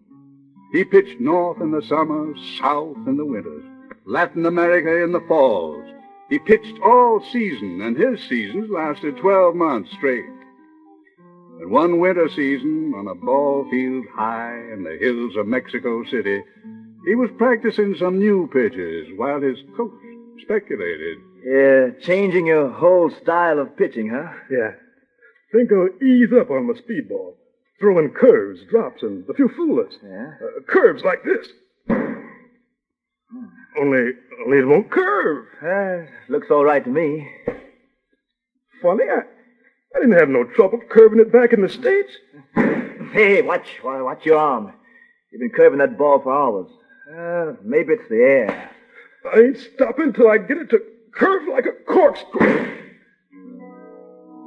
He 0.72 0.84
pitched 0.84 1.20
north 1.20 1.60
in 1.60 1.70
the 1.70 1.82
summers, 1.82 2.38
south 2.58 2.96
in 3.06 3.18
the 3.18 3.26
winters, 3.26 3.62
Latin 4.06 4.46
America 4.46 5.04
in 5.04 5.12
the 5.12 5.20
falls. 5.28 5.84
He 6.30 6.38
pitched 6.38 6.80
all 6.82 7.22
season, 7.30 7.82
and 7.82 7.96
his 7.96 8.26
seasons 8.26 8.70
lasted 8.70 9.18
12 9.18 9.54
months 9.54 9.90
straight. 9.92 10.24
And 11.60 11.70
one 11.70 12.00
winter 12.00 12.28
season, 12.30 12.94
on 12.96 13.06
a 13.06 13.14
ball 13.14 13.68
field 13.70 14.06
high 14.14 14.56
in 14.72 14.82
the 14.82 14.96
hills 14.98 15.36
of 15.36 15.46
Mexico 15.46 16.04
City, 16.04 16.42
he 17.06 17.14
was 17.14 17.28
practicing 17.36 17.94
some 17.98 18.18
new 18.18 18.48
pitches 18.50 19.08
while 19.16 19.42
his 19.42 19.58
coach 19.76 19.92
speculated. 20.40 21.18
Yeah, 21.44 21.90
changing 22.00 22.46
your 22.46 22.70
whole 22.70 23.10
style 23.10 23.58
of 23.58 23.76
pitching, 23.76 24.08
huh? 24.08 24.32
Yeah. 24.50 24.72
Think 25.52 25.70
I'll 25.70 26.02
ease 26.02 26.30
up 26.32 26.50
on 26.50 26.66
my 26.66 26.74
speedball. 26.74 27.34
Throwing 27.80 28.10
curves, 28.10 28.60
drops, 28.70 29.02
and 29.02 29.28
a 29.28 29.34
few 29.34 29.48
foolers. 29.48 29.92
Yeah? 30.04 30.34
Uh, 30.44 30.60
curves 30.68 31.02
like 31.02 31.24
this. 31.24 31.48
Only, 33.78 34.12
only 34.44 34.58
it 34.58 34.66
won't 34.66 34.90
curve. 34.90 35.46
Uh, 35.62 36.06
looks 36.28 36.50
all 36.50 36.64
right 36.64 36.84
to 36.84 36.90
me. 36.90 37.28
Funny, 38.82 39.04
I, 39.04 39.22
I 39.96 40.00
didn't 40.00 40.18
have 40.18 40.28
no 40.28 40.44
trouble 40.44 40.80
curving 40.90 41.20
it 41.20 41.32
back 41.32 41.52
in 41.52 41.62
the 41.62 41.68
States. 41.68 42.12
Hey, 43.12 43.42
watch, 43.42 43.66
wa- 43.82 44.02
watch 44.04 44.24
your 44.26 44.38
arm. 44.38 44.72
You've 45.32 45.40
been 45.40 45.50
curving 45.50 45.78
that 45.78 45.96
ball 45.98 46.20
for 46.20 46.32
hours. 46.32 46.70
Uh, 47.10 47.56
maybe 47.64 47.94
it's 47.94 48.08
the 48.08 48.16
air. 48.22 48.70
I 49.34 49.38
ain't 49.40 49.58
stopping 49.58 50.12
till 50.12 50.28
I 50.28 50.38
get 50.38 50.58
it 50.58 50.70
to 50.70 50.80
curve 51.14 51.48
like 51.48 51.66
a 51.66 51.72
corkscrew. 51.92 52.78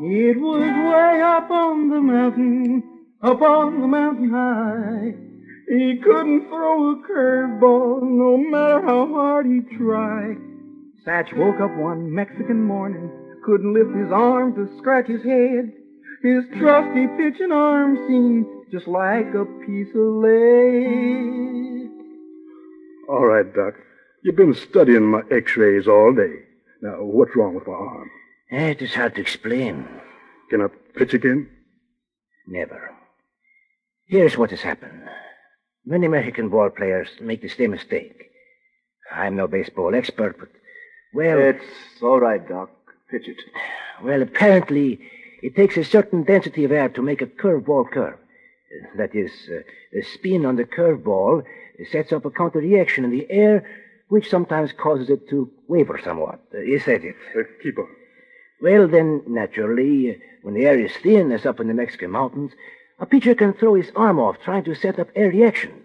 It 0.01 0.39
was 0.39 0.61
way 0.61 1.21
up 1.21 1.49
on 1.49 1.89
the 1.89 2.01
mountain, 2.01 2.83
up 3.25 3.41
on 3.41 3.81
the 3.81 3.87
mountain 3.87 4.29
high. 4.29 5.15
He 5.67 5.97
couldn't 6.03 6.47
throw 6.47 6.91
a 6.91 6.95
curveball 7.07 8.01
no 8.03 8.37
matter 8.37 8.81
how 8.85 9.07
hard 9.07 9.45
he 9.47 9.61
tried. 9.77 10.37
Satch 11.05 11.35
woke 11.35 11.59
up 11.59 11.75
one 11.77 12.13
Mexican 12.13 12.61
morning, 12.63 13.09
couldn't 13.43 13.73
lift 13.73 13.95
his 13.95 14.11
arm 14.11 14.53
to 14.55 14.77
scratch 14.77 15.07
his 15.07 15.23
head. 15.23 15.71
His 16.23 16.43
trusty 16.59 17.07
pitching 17.17 17.51
arm 17.51 17.97
seemed 18.07 18.45
just 18.71 18.87
like 18.87 19.27
a 19.33 19.45
piece 19.65 19.89
of 19.95 20.01
lead. 20.23 21.89
All 23.09 23.25
right, 23.25 23.51
Doc. 23.53 23.75
You've 24.23 24.35
been 24.35 24.55
studying 24.55 25.03
my 25.05 25.21
x-rays 25.31 25.87
all 25.87 26.13
day. 26.13 26.33
Now, 26.81 27.03
what's 27.03 27.35
wrong 27.35 27.53
with 27.53 27.67
my 27.67 27.73
arm? 27.73 28.09
Eh, 28.51 28.69
It 28.71 28.81
is 28.81 28.93
hard 28.95 29.15
to 29.15 29.21
explain. 29.21 29.87
Can 30.49 30.61
I 30.61 30.67
pitch 30.95 31.13
again? 31.13 31.47
Never. 32.47 32.91
Here's 34.07 34.37
what 34.37 34.51
has 34.51 34.61
happened. 34.61 35.01
Many 35.85 36.05
American 36.05 36.49
ball 36.49 36.69
players 36.69 37.09
make 37.19 37.41
the 37.41 37.49
same 37.49 37.71
mistake. 37.71 38.29
I'm 39.11 39.35
no 39.35 39.47
baseball 39.47 39.95
expert, 39.95 40.37
but, 40.39 40.49
well. 41.13 41.39
It's 41.39 42.01
all 42.01 42.19
right, 42.19 42.47
Doc. 42.47 42.69
Pitch 43.09 43.27
it. 43.27 43.37
Well, 44.03 44.21
apparently, 44.21 44.99
it 45.41 45.55
takes 45.55 45.77
a 45.77 45.83
certain 45.83 46.23
density 46.23 46.63
of 46.63 46.71
air 46.71 46.89
to 46.89 47.01
make 47.01 47.21
a 47.21 47.27
curveball 47.27 47.91
curve. 47.91 48.17
That 48.97 49.15
is, 49.15 49.31
uh, 49.49 49.61
the 49.91 50.03
spin 50.03 50.45
on 50.45 50.55
the 50.55 50.65
curveball 50.65 51.43
sets 51.91 52.11
up 52.11 52.25
a 52.25 52.31
counter 52.31 52.59
reaction 52.59 53.05
in 53.05 53.11
the 53.11 53.29
air, 53.29 53.65
which 54.09 54.29
sometimes 54.29 54.71
causes 54.71 55.09
it 55.09 55.29
to 55.29 55.49
waver 55.67 55.99
somewhat. 56.03 56.41
Uh, 56.53 56.59
is 56.59 56.85
that 56.85 57.03
it? 57.03 57.15
Uh, 57.37 57.43
keep 57.61 57.77
on. 57.77 57.87
Well, 58.61 58.87
then, 58.87 59.23
naturally, 59.27 60.11
uh, 60.11 60.13
when 60.41 60.53
the 60.53 60.65
air 60.65 60.79
is 60.79 60.95
thin, 60.97 61.31
as 61.31 61.45
up 61.45 61.59
in 61.59 61.67
the 61.67 61.73
Mexican 61.73 62.11
mountains, 62.11 62.51
a 62.99 63.05
pitcher 63.05 63.35
can 63.35 63.53
throw 63.53 63.75
his 63.75 63.91
arm 63.95 64.19
off 64.19 64.37
trying 64.43 64.63
to 64.65 64.75
set 64.75 64.99
up 64.99 65.09
air 65.15 65.29
reaction. 65.29 65.83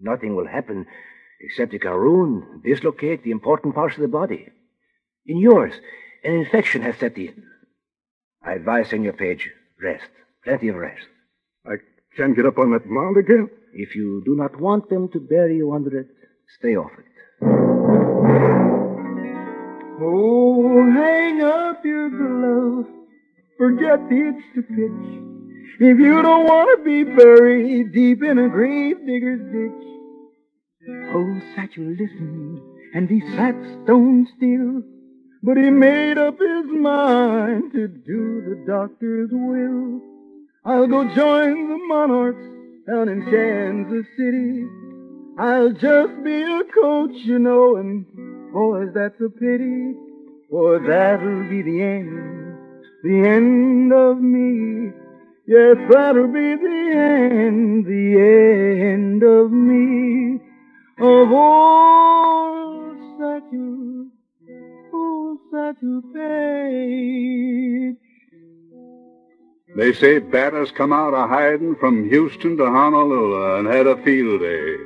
Nothing 0.00 0.36
will 0.36 0.46
happen 0.46 0.86
except 1.40 1.74
it 1.74 1.82
can 1.82 1.92
ruin, 1.92 2.62
dislocate 2.64 3.22
the 3.22 3.30
important 3.30 3.74
parts 3.74 3.96
of 3.96 4.02
the 4.02 4.08
body. 4.08 4.48
In 5.26 5.38
yours, 5.38 5.74
an 6.24 6.34
infection 6.34 6.82
has 6.82 6.96
set 6.96 7.16
in. 7.16 7.42
I 8.42 8.52
advise 8.52 8.90
Senor 8.90 9.12
Page, 9.12 9.50
rest. 9.82 10.08
Plenty 10.44 10.68
of 10.68 10.76
rest. 10.76 11.06
I 11.66 11.76
can't 12.16 12.36
get 12.36 12.46
up 12.46 12.58
on 12.58 12.70
that 12.72 12.86
mound 12.86 13.16
again? 13.16 13.50
If 13.72 13.94
you 13.96 14.22
do 14.24 14.36
not 14.36 14.60
want 14.60 14.88
them 14.88 15.08
to 15.12 15.20
bury 15.20 15.56
you 15.56 15.72
under 15.72 15.98
it, 15.98 16.06
stay 16.58 16.76
off 16.76 16.92
it. 16.98 17.04
Oh, 20.00 20.90
hang 20.92 21.42
up 21.42 21.84
your 21.84 22.08
glove. 22.10 22.86
Forget 23.58 24.08
the 24.08 24.28
itch 24.28 24.44
to 24.54 24.62
pitch. 24.62 25.35
If 25.78 25.98
you 25.98 26.22
don't 26.22 26.46
want 26.46 26.78
to 26.78 26.84
be 26.84 27.04
buried 27.04 27.92
deep 27.92 28.22
in 28.22 28.38
a 28.38 28.48
grave 28.48 28.96
digger's 29.04 29.40
ditch. 29.52 29.86
Oh, 31.12 31.40
Satchel 31.54 31.84
listened, 31.84 32.60
and 32.94 33.10
he 33.10 33.20
sat 33.36 33.54
stone 33.84 34.26
still. 34.38 34.82
But 35.42 35.58
he 35.58 35.68
made 35.68 36.16
up 36.16 36.38
his 36.38 36.64
mind 36.66 37.72
to 37.72 37.88
do 37.88 38.42
the 38.48 38.64
doctor's 38.66 39.28
will. 39.30 40.00
I'll 40.64 40.86
go 40.86 41.04
join 41.14 41.68
the 41.68 41.78
monarchs 41.88 42.42
down 42.86 43.10
in 43.10 43.26
Kansas 43.30 44.06
City. 44.16 44.66
I'll 45.38 45.72
just 45.72 46.24
be 46.24 46.42
a 46.42 46.62
coach, 46.72 47.16
you 47.26 47.38
know, 47.38 47.76
and 47.76 48.06
boys, 48.50 48.94
that's 48.94 49.20
a 49.20 49.28
pity. 49.28 49.92
For 50.50 50.78
that'll 50.78 51.50
be 51.50 51.60
the 51.60 51.82
end, 51.82 52.58
the 53.04 53.28
end 53.28 53.92
of 53.92 54.22
me. 54.22 55.05
Yes, 55.48 55.76
that'll 55.88 56.26
be 56.26 56.56
the 56.56 56.90
end, 56.92 57.86
the 57.86 58.20
end 58.20 59.22
of 59.22 59.52
me. 59.52 60.40
Of 60.98 61.30
old 61.30 62.96
Satchel, 63.16 64.06
old 64.92 65.38
Satchel 65.52 66.02
Paige. 66.12 67.96
They 69.76 69.92
say 69.92 70.18
batters 70.18 70.72
come 70.72 70.92
out 70.92 71.14
of 71.14 71.28
hiding 71.28 71.76
from 71.76 72.08
Houston 72.08 72.56
to 72.56 72.66
Honolulu 72.66 73.58
and 73.58 73.68
had 73.68 73.86
a 73.86 74.02
field 74.02 74.40
day. 74.40 74.76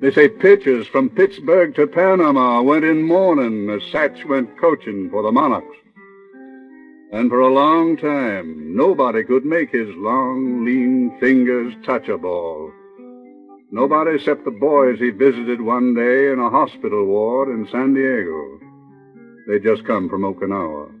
They 0.00 0.10
say 0.10 0.28
pitchers 0.28 0.88
from 0.88 1.10
Pittsburgh 1.10 1.76
to 1.76 1.86
Panama 1.86 2.62
went 2.62 2.84
in 2.84 3.02
mourning 3.02 3.70
as 3.70 3.82
Satch 3.92 4.24
went 4.24 4.58
coaching 4.60 5.08
for 5.10 5.22
the 5.22 5.30
Monarchs. 5.30 5.76
And 7.10 7.30
for 7.30 7.40
a 7.40 7.52
long 7.52 7.96
time, 7.96 8.76
nobody 8.76 9.24
could 9.24 9.44
make 9.44 9.70
his 9.70 9.88
long, 9.96 10.64
lean 10.64 11.16
fingers 11.18 11.72
touch 11.84 12.08
a 12.08 12.18
ball. 12.18 12.70
Nobody 13.70 14.16
except 14.16 14.44
the 14.44 14.50
boys 14.50 14.98
he 14.98 15.10
visited 15.10 15.60
one 15.60 15.94
day 15.94 16.30
in 16.30 16.38
a 16.38 16.50
hospital 16.50 17.06
ward 17.06 17.48
in 17.48 17.66
San 17.70 17.94
Diego. 17.94 18.60
They'd 19.46 19.62
just 19.62 19.86
come 19.86 20.08
from 20.10 20.22
Okinawa. 20.22 20.92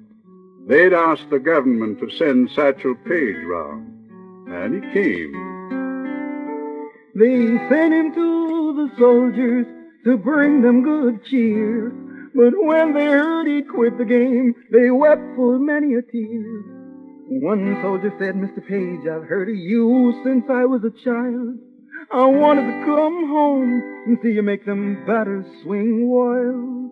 They'd 0.66 0.94
asked 0.94 1.28
the 1.30 1.38
government 1.38 1.98
to 2.00 2.10
send 2.16 2.50
Satchel 2.50 2.94
Paige 3.06 3.44
round, 3.44 4.48
and 4.48 4.74
he 4.74 4.90
came. 4.92 5.32
They 7.14 7.58
sent 7.68 7.92
him 7.92 8.14
to 8.14 8.72
the 8.76 8.96
soldiers 8.98 9.66
to 10.04 10.16
bring 10.16 10.62
them 10.62 10.82
good 10.82 11.24
cheer. 11.24 11.92
But 12.34 12.52
when 12.56 12.94
they 12.94 13.06
heard 13.06 13.46
he'd 13.46 13.68
quit 13.68 13.98
the 13.98 14.04
game, 14.04 14.54
they 14.70 14.90
wept 14.90 15.22
for 15.36 15.58
many 15.58 15.94
a 15.94 16.02
tear. 16.02 16.78
One 17.30 17.78
soldier 17.82 18.12
said, 18.18 18.34
Mr. 18.36 18.66
Page, 18.66 19.06
I've 19.06 19.28
heard 19.28 19.48
of 19.48 19.56
you 19.56 20.20
since 20.24 20.44
I 20.48 20.64
was 20.64 20.82
a 20.84 21.04
child. 21.04 21.58
I 22.10 22.24
wanted 22.24 22.66
to 22.66 22.86
come 22.86 23.28
home 23.28 23.82
and 24.06 24.18
see 24.22 24.30
you 24.30 24.42
make 24.42 24.64
them 24.64 25.04
batters 25.06 25.44
swing 25.62 26.08
wild. 26.08 26.90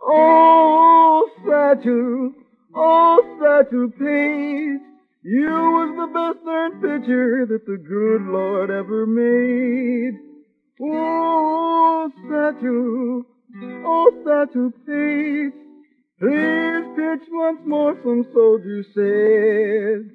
Oh, 0.00 1.28
Satchel, 1.44 2.32
oh, 2.74 3.38
Satchel 3.40 3.88
Paige, 3.98 4.80
you 5.22 5.50
was 5.50 5.96
the 5.96 6.06
best 6.12 6.44
darn 6.44 6.72
pitcher 6.80 7.46
that 7.46 7.64
the 7.66 7.78
good 7.78 8.22
Lord 8.30 8.70
ever 8.70 9.06
made. 9.06 10.20
Oh, 10.80 12.10
Satchel, 12.28 13.24
oh, 13.62 14.10
Satchel 14.24 14.70
Paige, 14.86 15.52
please 16.18 16.84
pitch 16.96 17.28
once 17.30 17.60
more, 17.66 17.96
some 18.02 18.24
soldier 18.32 18.82
said. 18.94 20.10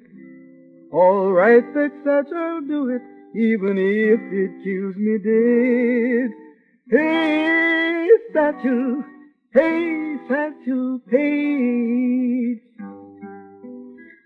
All 0.92 1.32
right, 1.32 1.64
said 1.72 2.26
I'll 2.34 2.60
do 2.62 2.90
it 2.90 3.02
even 3.34 3.78
if 3.78 4.20
it 4.32 4.64
kills 4.64 4.96
me 4.96 5.18
dead. 5.18 6.30
Hey, 6.90 8.08
Satchel, 8.32 9.04
hey, 9.54 10.16
Satchel 10.28 11.00
Paige. 11.08 12.60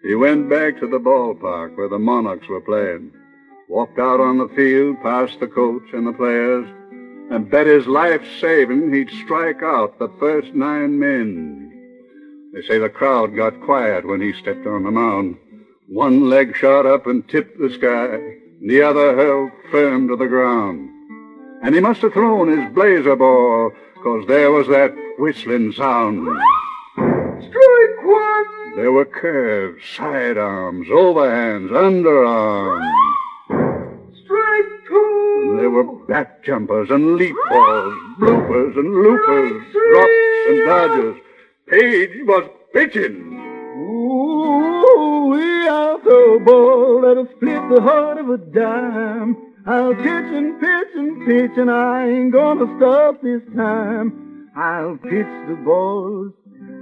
He 0.02 0.14
went 0.14 0.48
back 0.48 0.80
to 0.80 0.86
the 0.86 0.98
ballpark 0.98 1.76
where 1.76 1.88
the 1.88 1.98
Monarchs 1.98 2.48
were 2.48 2.60
playing, 2.60 3.12
walked 3.68 3.98
out 3.98 4.20
on 4.20 4.38
the 4.38 4.48
field 4.54 4.96
past 5.02 5.38
the 5.40 5.46
coach 5.46 5.82
and 5.92 6.06
the 6.06 6.12
players, 6.12 6.66
and 7.30 7.50
bet 7.50 7.66
his 7.66 7.86
life 7.86 8.22
saving 8.40 8.92
he'd 8.92 9.10
strike 9.24 9.62
out 9.62 9.98
the 9.98 10.12
first 10.18 10.54
nine 10.54 10.98
men. 10.98 11.70
They 12.52 12.62
say 12.62 12.78
the 12.78 12.88
crowd 12.88 13.34
got 13.34 13.60
quiet 13.62 14.06
when 14.06 14.20
he 14.20 14.32
stepped 14.32 14.66
on 14.66 14.84
the 14.84 14.90
mound. 14.90 15.36
One 15.88 16.28
leg 16.28 16.56
shot 16.56 16.86
up 16.86 17.06
and 17.06 17.28
tipped 17.28 17.58
the 17.58 17.70
sky 17.70 18.38
the 18.66 18.80
other 18.80 19.14
held 19.14 19.50
firm 19.70 20.08
to 20.08 20.16
the 20.16 20.26
ground. 20.26 20.88
And 21.62 21.74
he 21.74 21.80
must 21.80 22.00
have 22.00 22.14
thrown 22.14 22.48
his 22.48 22.72
blazer 22.74 23.16
ball, 23.16 23.72
'cause 24.02 24.26
there 24.26 24.50
was 24.50 24.68
that 24.68 24.94
whistling 25.18 25.72
sound. 25.72 26.26
Strike 26.96 28.04
one! 28.04 28.76
There 28.76 28.92
were 28.92 29.04
curves, 29.04 29.84
side 29.84 30.36
sidearms, 30.36 30.88
overhands, 30.88 31.70
underarms. 31.72 33.13
There 35.64 35.70
were 35.70 35.84
back 36.06 36.44
jumpers 36.44 36.90
and 36.90 37.16
leap 37.16 37.34
balls, 37.48 37.94
bloopers 38.20 38.76
and 38.76 38.92
loopers, 38.96 39.72
drops 39.72 40.12
and 40.46 40.66
dodges. 40.66 41.22
Page 41.68 42.26
was 42.26 42.50
pitching. 42.74 43.32
Ooh, 43.78 45.28
we 45.30 45.66
I'll 45.66 46.00
throw 46.00 46.36
a 46.36 46.40
ball 46.40 47.00
that'll 47.00 47.28
split 47.36 47.62
the 47.70 47.80
heart 47.80 48.18
of 48.18 48.28
a 48.28 48.36
dime. 48.36 49.54
I'll 49.64 49.94
pitch 49.94 50.06
and 50.06 50.60
pitch 50.60 50.88
and 50.96 51.26
pitch, 51.26 51.52
and 51.56 51.70
I 51.70 52.08
ain't 52.10 52.32
gonna 52.32 52.66
stop 52.76 53.22
this 53.22 53.40
time. 53.56 54.50
I'll 54.54 54.98
pitch 54.98 55.32
the 55.48 55.58
balls 55.64 56.34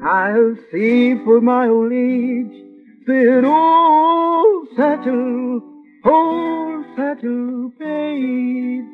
I'll 0.02 0.56
save 0.72 1.22
for 1.22 1.40
my 1.40 1.68
old 1.68 1.92
age. 1.92 2.64
Said 3.06 3.44
old 3.44 4.66
Satchel, 4.76 5.71
Satchel 6.04 7.72
Paige. 7.78 8.84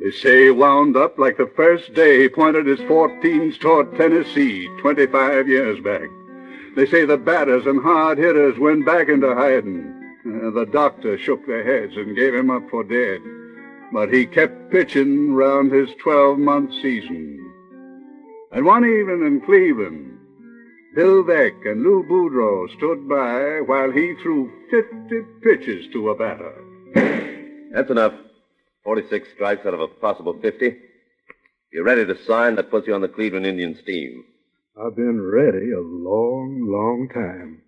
They 0.00 0.10
say 0.10 0.50
wound 0.50 0.96
up 0.96 1.18
like 1.18 1.36
the 1.36 1.50
first 1.56 1.94
day 1.94 2.20
he 2.20 2.28
pointed 2.28 2.66
his 2.66 2.78
14s 2.80 3.58
toward 3.58 3.96
Tennessee 3.96 4.68
25 4.80 5.48
years 5.48 5.80
back. 5.80 6.08
They 6.76 6.86
say 6.86 7.04
the 7.04 7.16
batters 7.16 7.66
and 7.66 7.82
hard 7.82 8.18
hitters 8.18 8.58
went 8.58 8.86
back 8.86 9.08
into 9.08 9.34
hiding. 9.34 9.94
Uh, 10.26 10.50
the 10.50 10.66
doctor 10.66 11.18
shook 11.18 11.46
their 11.46 11.64
heads 11.64 11.96
and 11.96 12.14
gave 12.14 12.34
him 12.34 12.50
up 12.50 12.68
for 12.70 12.84
dead. 12.84 13.20
But 13.92 14.12
he 14.12 14.26
kept 14.26 14.70
pitching 14.70 15.32
round 15.32 15.72
his 15.72 15.88
12-month 16.04 16.70
season. 16.82 17.52
And 18.52 18.64
one 18.64 18.84
evening 18.84 19.26
in 19.26 19.40
Cleveland, 19.40 20.17
Bill 20.98 21.22
Veeck 21.22 21.64
and 21.64 21.84
Lou 21.84 22.02
Boudreau 22.02 22.66
stood 22.76 23.08
by 23.08 23.60
while 23.60 23.92
he 23.92 24.16
threw 24.20 24.50
50 24.68 25.22
pitches 25.44 25.86
to 25.92 26.10
a 26.10 26.16
batter. 26.16 26.52
That's 27.72 27.88
enough. 27.88 28.14
46 28.82 29.28
strikes 29.32 29.64
out 29.64 29.74
of 29.74 29.80
a 29.80 29.86
possible 29.86 30.36
50. 30.42 30.76
You're 31.72 31.84
ready 31.84 32.04
to 32.04 32.24
sign, 32.24 32.56
that 32.56 32.72
puts 32.72 32.88
you 32.88 32.96
on 32.96 33.00
the 33.00 33.06
Cleveland 33.06 33.46
Indians 33.46 33.78
team. 33.86 34.24
I've 34.76 34.96
been 34.96 35.22
ready 35.22 35.70
a 35.70 35.78
long, 35.78 36.66
long 36.66 37.08
time. 37.14 37.62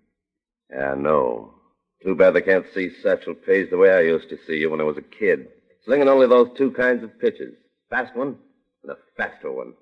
Yeah, 0.69 0.95
I 0.95 0.95
know. 0.97 1.55
Too 2.03 2.17
bad 2.17 2.35
they 2.35 2.43
can't 2.43 2.67
see 2.75 2.91
Satchel 3.01 3.35
Paige 3.35 3.71
the 3.71 3.79
way 3.79 3.93
I 3.93 4.01
used 4.01 4.29
to 4.31 4.39
see 4.45 4.57
you 4.57 4.71
when 4.71 4.81
I 4.81 4.85
was 4.85 4.97
a 4.97 5.03
kid. 5.03 5.47
Slinging 5.85 6.09
only 6.09 6.27
those 6.27 6.49
two 6.59 6.73
kinds 6.73 7.05
of 7.05 7.21
pitches. 7.21 7.55
Fast 7.91 8.17
one 8.17 8.39
and 8.83 8.91
a 8.91 8.97
faster 9.17 9.53
one. 9.53 9.75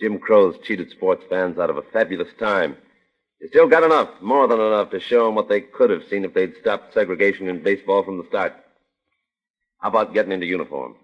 Jim 0.00 0.18
Crow's 0.18 0.56
cheated 0.64 0.90
sports 0.90 1.24
fans 1.28 1.58
out 1.58 1.70
of 1.70 1.76
a 1.76 1.82
fabulous 1.82 2.32
time. 2.38 2.76
You 3.40 3.48
still 3.48 3.68
got 3.68 3.84
enough, 3.84 4.10
more 4.20 4.48
than 4.48 4.60
enough, 4.60 4.90
to 4.90 5.00
show 5.00 5.26
them 5.26 5.34
what 5.34 5.48
they 5.48 5.60
could 5.60 5.90
have 5.90 6.04
seen 6.08 6.24
if 6.24 6.34
they'd 6.34 6.56
stopped 6.60 6.94
segregation 6.94 7.48
in 7.48 7.62
baseball 7.62 8.02
from 8.02 8.18
the 8.18 8.26
start. 8.28 8.54
How 9.78 9.88
about 9.90 10.14
getting 10.14 10.32
into 10.32 10.46
uniform? 10.46 10.96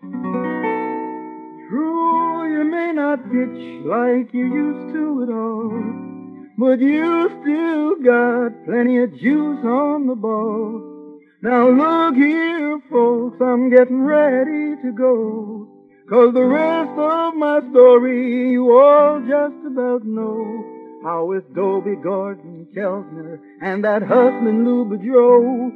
True, 1.68 2.50
you 2.50 2.64
may 2.64 2.92
not 2.92 3.22
pitch 3.31 3.85
like 3.85 4.33
you 4.33 4.46
used 4.46 4.94
to 4.94 5.22
at 5.22 5.29
all, 5.29 5.70
but 6.59 6.81
you 6.81 7.29
still 7.42 7.96
got 8.03 8.64
plenty 8.64 8.98
of 8.98 9.14
juice 9.18 9.64
on 9.64 10.07
the 10.07 10.14
ball. 10.14 11.20
Now 11.42 11.68
look 11.68 12.16
here, 12.16 12.81
folks, 12.90 13.40
I'm 13.40 13.70
getting 13.70 14.03
ready 14.03 14.76
to 14.83 14.92
go. 14.92 15.60
Cause 16.11 16.35
the 16.35 16.42
rest 16.42 16.90
of 16.99 17.37
my 17.37 17.61
story 17.70 18.51
you 18.51 18.77
all 18.77 19.20
just 19.20 19.64
about 19.64 20.05
know. 20.05 21.01
How 21.05 21.27
with 21.27 21.55
Doby 21.55 21.94
Gordon, 22.03 22.66
Keltner, 22.77 23.38
and 23.62 23.85
that 23.85 24.03
hustling 24.03 24.64
Lou 24.64 24.87
Boudreau, 24.87 25.70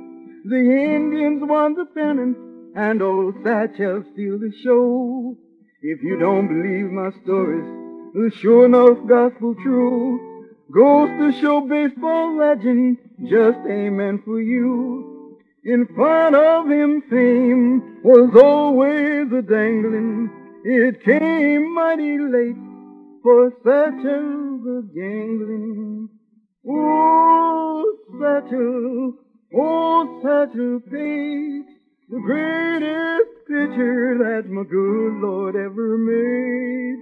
the 0.44 0.56
Indians 0.56 1.40
won 1.40 1.74
the 1.74 1.84
pennant, 1.84 2.36
and 2.74 3.00
old 3.00 3.36
Satchel 3.44 4.02
steal 4.12 4.40
the 4.40 4.50
show. 4.64 5.36
If 5.82 6.02
you 6.02 6.18
don't 6.18 6.48
believe 6.48 6.90
my 6.90 7.10
stories, 7.22 8.10
the 8.14 8.32
sure 8.36 8.66
enough 8.66 9.06
gospel 9.06 9.54
true, 9.62 10.48
goes 10.72 11.10
to 11.10 11.40
show 11.40 11.60
baseball 11.60 12.36
legend, 12.36 12.98
just 13.30 13.60
amen 13.70 14.20
for 14.24 14.40
you. 14.40 15.13
In 15.66 15.86
front 15.94 16.36
of 16.36 16.68
him 16.68 17.02
fame 17.08 18.02
was 18.04 18.36
always 18.36 19.32
a 19.32 19.40
dangling. 19.40 20.28
It 20.62 21.02
came 21.02 21.74
mighty 21.74 22.18
late 22.18 22.56
for 23.22 23.50
Satchel 23.64 24.60
the 24.62 24.82
gangling. 24.94 26.10
Oh, 26.68 27.96
Satchel, 28.20 29.14
oh, 29.56 30.20
Satchel 30.22 30.80
Paige, 30.80 31.64
the 32.10 32.20
greatest 32.20 33.30
pitcher 33.48 34.18
that 34.18 34.50
my 34.50 34.64
good 34.64 35.14
Lord 35.22 35.56
ever 35.56 35.96
made. 35.96 37.00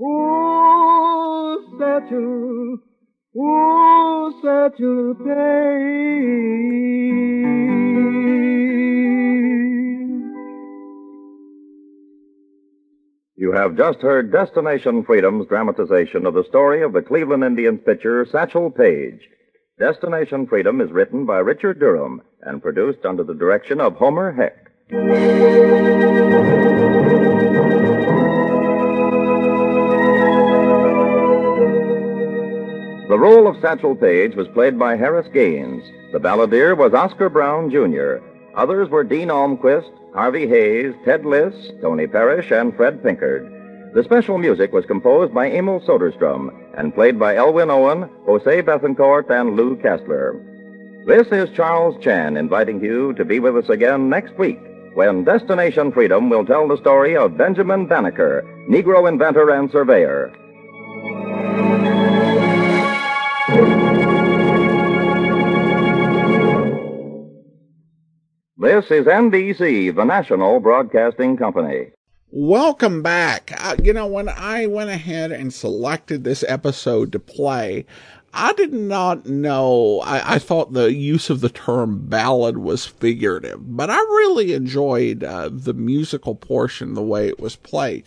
Oh, 0.00 1.58
Satchel, 1.78 2.78
oh, 3.36 4.32
Satchel 4.42 5.14
Paige. 5.22 6.40
You 13.40 13.52
have 13.52 13.74
just 13.74 14.00
heard 14.00 14.30
Destination 14.30 15.02
Freedom's 15.02 15.46
dramatization 15.46 16.26
of 16.26 16.34
the 16.34 16.44
story 16.44 16.82
of 16.82 16.92
the 16.92 17.00
Cleveland 17.00 17.42
Indians 17.42 17.80
pitcher 17.86 18.26
Satchel 18.30 18.70
Paige. 18.70 19.30
Destination 19.78 20.46
Freedom 20.46 20.82
is 20.82 20.90
written 20.90 21.24
by 21.24 21.38
Richard 21.38 21.80
Durham 21.80 22.20
and 22.42 22.60
produced 22.60 23.06
under 23.06 23.24
the 23.24 23.32
direction 23.32 23.80
of 23.80 23.94
Homer 23.94 24.30
Heck. 24.30 24.70
The 33.08 33.18
role 33.18 33.48
of 33.48 33.56
Satchel 33.62 33.96
Paige 33.96 34.34
was 34.34 34.48
played 34.48 34.78
by 34.78 34.96
Harris 34.96 35.28
Gaines. 35.32 35.82
The 36.12 36.20
balladeer 36.20 36.76
was 36.76 36.92
Oscar 36.92 37.30
Brown, 37.30 37.70
Jr. 37.70 38.18
Others 38.56 38.88
were 38.88 39.04
Dean 39.04 39.28
Almquist, 39.28 39.90
Harvey 40.14 40.46
Hayes, 40.48 40.94
Ted 41.04 41.24
Liss, 41.24 41.54
Tony 41.80 42.06
Parrish, 42.06 42.50
and 42.50 42.74
Fred 42.76 43.02
Pinkard. 43.02 43.92
The 43.94 44.04
special 44.04 44.38
music 44.38 44.72
was 44.72 44.86
composed 44.86 45.32
by 45.34 45.50
Emil 45.50 45.80
Soderstrom 45.80 46.50
and 46.76 46.94
played 46.94 47.18
by 47.18 47.36
Elwin 47.36 47.70
Owen, 47.70 48.08
Jose 48.26 48.62
Bethencourt, 48.62 49.30
and 49.30 49.56
Lou 49.56 49.76
Kessler. 49.76 50.34
This 51.06 51.28
is 51.28 51.54
Charles 51.56 52.02
Chan 52.02 52.36
inviting 52.36 52.80
you 52.82 53.12
to 53.14 53.24
be 53.24 53.40
with 53.40 53.56
us 53.56 53.68
again 53.68 54.08
next 54.08 54.36
week 54.38 54.58
when 54.94 55.24
Destination 55.24 55.92
Freedom 55.92 56.28
will 56.28 56.44
tell 56.44 56.68
the 56.68 56.76
story 56.76 57.16
of 57.16 57.38
Benjamin 57.38 57.86
Banneker, 57.86 58.42
Negro 58.68 59.08
inventor 59.08 59.50
and 59.50 59.70
surveyor. 59.70 60.32
This 68.60 68.90
is 68.90 69.06
NBC, 69.06 69.94
the 69.94 70.04
national 70.04 70.60
broadcasting 70.60 71.38
company. 71.38 71.92
Welcome 72.30 73.02
back. 73.02 73.54
Uh, 73.56 73.76
you 73.82 73.94
know, 73.94 74.06
when 74.06 74.28
I 74.28 74.66
went 74.66 74.90
ahead 74.90 75.32
and 75.32 75.50
selected 75.50 76.24
this 76.24 76.44
episode 76.46 77.10
to 77.12 77.18
play, 77.18 77.86
I 78.34 78.52
did 78.52 78.74
not 78.74 79.24
know. 79.24 80.02
I, 80.04 80.34
I, 80.34 80.38
thought 80.38 80.74
the 80.74 80.92
use 80.92 81.30
of 81.30 81.40
the 81.40 81.48
term 81.48 82.06
ballad 82.06 82.58
was 82.58 82.84
figurative, 82.84 83.60
but 83.74 83.88
I 83.88 83.96
really 83.96 84.52
enjoyed 84.52 85.24
uh, 85.24 85.48
the 85.50 85.72
musical 85.72 86.34
portion, 86.34 86.92
the 86.92 87.02
way 87.02 87.28
it 87.28 87.40
was 87.40 87.56
played. 87.56 88.04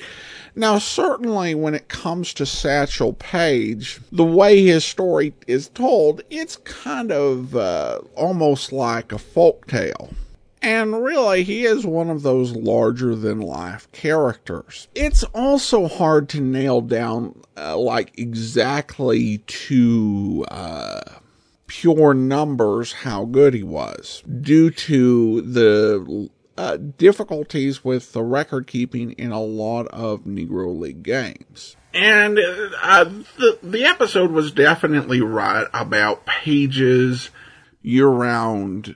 Now, 0.56 0.78
certainly 0.78 1.56
when 1.56 1.74
it 1.74 1.88
comes 1.88 2.32
to 2.36 2.46
Satchel 2.46 3.14
Paige, 3.14 4.02
the 4.12 4.24
way 4.24 4.64
his 4.64 4.86
story 4.86 5.34
is 5.48 5.70
told, 5.70 6.22
it's 6.30 6.58
kind 6.58 7.12
of 7.12 7.56
uh, 7.56 8.02
almost 8.16 8.72
like 8.72 9.12
a 9.12 9.18
folk 9.18 9.66
tale. 9.66 10.12
And 10.64 11.04
really, 11.04 11.44
he 11.44 11.66
is 11.66 11.86
one 11.86 12.10
of 12.10 12.24
those 12.24 12.56
larger 12.56 13.16
than 13.16 13.42
life 13.42 13.92
characters. 13.92 14.88
It's 14.96 15.24
also 15.26 15.88
hard 15.88 16.30
to 16.30 16.42
nail 16.42 16.80
down, 16.82 17.42
uh, 17.58 17.78
like, 17.78 18.18
exactly 18.18 19.40
to, 19.40 20.46
uh, 20.50 21.02
pure 21.68 22.14
numbers 22.14 22.94
how 22.94 23.26
good 23.26 23.54
he 23.54 23.64
was 23.64 24.24
due 24.42 24.70
to 24.70 25.42
the 25.42 26.30
uh, 26.58 26.78
difficulties 26.78 27.84
with 27.84 28.14
the 28.14 28.22
record 28.22 28.68
keeping 28.68 29.12
in 29.14 29.32
a 29.32 29.42
lot 29.42 29.88
of 29.88 30.22
Negro 30.22 30.80
League 30.80 31.04
games. 31.04 31.76
And 31.94 32.40
uh, 32.82 33.06
the, 33.38 33.60
the 33.64 33.86
episode 33.86 34.32
was 34.32 34.52
definitely 34.52 35.22
right 35.22 35.68
about 35.74 36.26
Paige's 36.26 37.32
year 37.82 38.08
round 38.08 38.96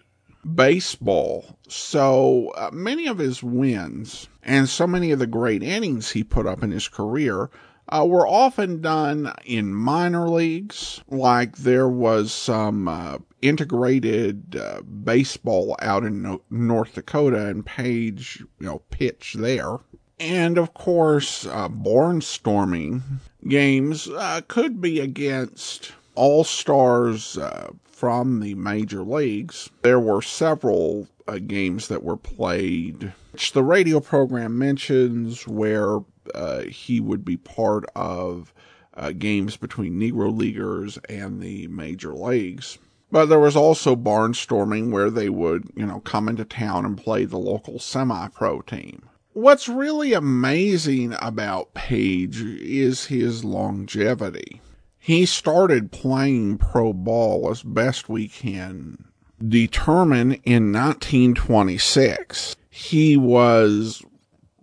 baseball. 0.55 1.56
So 1.67 2.51
uh, 2.55 2.69
many 2.71 3.07
of 3.07 3.17
his 3.17 3.43
wins 3.43 4.29
and 4.43 4.69
so 4.69 4.87
many 4.87 5.11
of 5.11 5.19
the 5.19 5.27
great 5.27 5.61
innings 5.61 6.11
he 6.11 6.23
put 6.23 6.47
up 6.47 6.63
in 6.63 6.71
his 6.71 6.87
career 6.87 7.49
uh, 7.89 8.05
were 8.07 8.27
often 8.27 8.81
done 8.81 9.33
in 9.45 9.73
minor 9.73 10.29
leagues, 10.29 11.01
like 11.09 11.57
there 11.57 11.87
was 11.87 12.33
some 12.33 12.87
uh, 12.87 13.17
integrated 13.41 14.55
uh, 14.55 14.81
baseball 14.81 15.75
out 15.81 16.03
in 16.03 16.21
no- 16.21 16.41
North 16.49 16.95
Dakota, 16.95 17.47
and 17.47 17.65
Paige, 17.65 18.43
you 18.59 18.65
know, 18.65 18.79
pitched 18.89 19.37
there. 19.39 19.77
And 20.19 20.57
of 20.57 20.73
course, 20.73 21.45
uh, 21.45 21.69
barnstorming 21.69 23.01
games 23.47 24.09
uh, 24.09 24.41
could 24.47 24.81
be 24.81 24.99
against 24.99 25.91
all 26.15 26.43
stars 26.43 27.37
uh, 27.37 27.69
from 27.97 28.41
the 28.41 28.53
major 28.53 29.01
leagues. 29.01 29.71
There 29.81 29.99
were 29.99 30.21
several 30.21 31.07
uh, 31.27 31.39
games 31.39 31.87
that 31.87 32.03
were 32.03 32.15
played, 32.15 33.11
which 33.31 33.53
the 33.53 33.63
radio 33.63 33.99
program 33.99 34.55
mentions, 34.55 35.47
where 35.47 36.01
uh, 36.35 36.61
he 36.61 36.99
would 36.99 37.25
be 37.25 37.37
part 37.37 37.85
of 37.95 38.53
uh, 38.93 39.13
games 39.13 39.57
between 39.57 39.99
Negro 39.99 40.35
Leaguers 40.35 40.99
and 41.09 41.41
the 41.41 41.67
major 41.69 42.13
leagues. 42.13 42.77
But 43.11 43.27
there 43.27 43.39
was 43.39 43.55
also 43.55 43.95
barnstorming 43.95 44.91
where 44.91 45.09
they 45.09 45.29
would, 45.29 45.71
you 45.75 45.85
know, 45.85 46.01
come 46.01 46.29
into 46.29 46.45
town 46.45 46.85
and 46.85 46.97
play 46.97 47.25
the 47.25 47.39
local 47.39 47.79
semi 47.79 48.27
pro 48.27 48.61
team. 48.61 49.09
What's 49.33 49.67
really 49.67 50.13
amazing 50.13 51.15
about 51.19 51.73
Paige 51.73 52.41
is 52.41 53.05
his 53.05 53.43
longevity. 53.43 54.61
He 55.07 55.25
started 55.25 55.93
playing 55.93 56.57
pro 56.57 56.91
ball 56.91 57.49
as 57.49 57.63
best 57.63 58.09
we 58.09 58.27
can 58.27 59.05
determine 59.41 60.33
in 60.43 60.73
1926. 60.73 62.57
He 62.69 63.15
was 63.15 64.03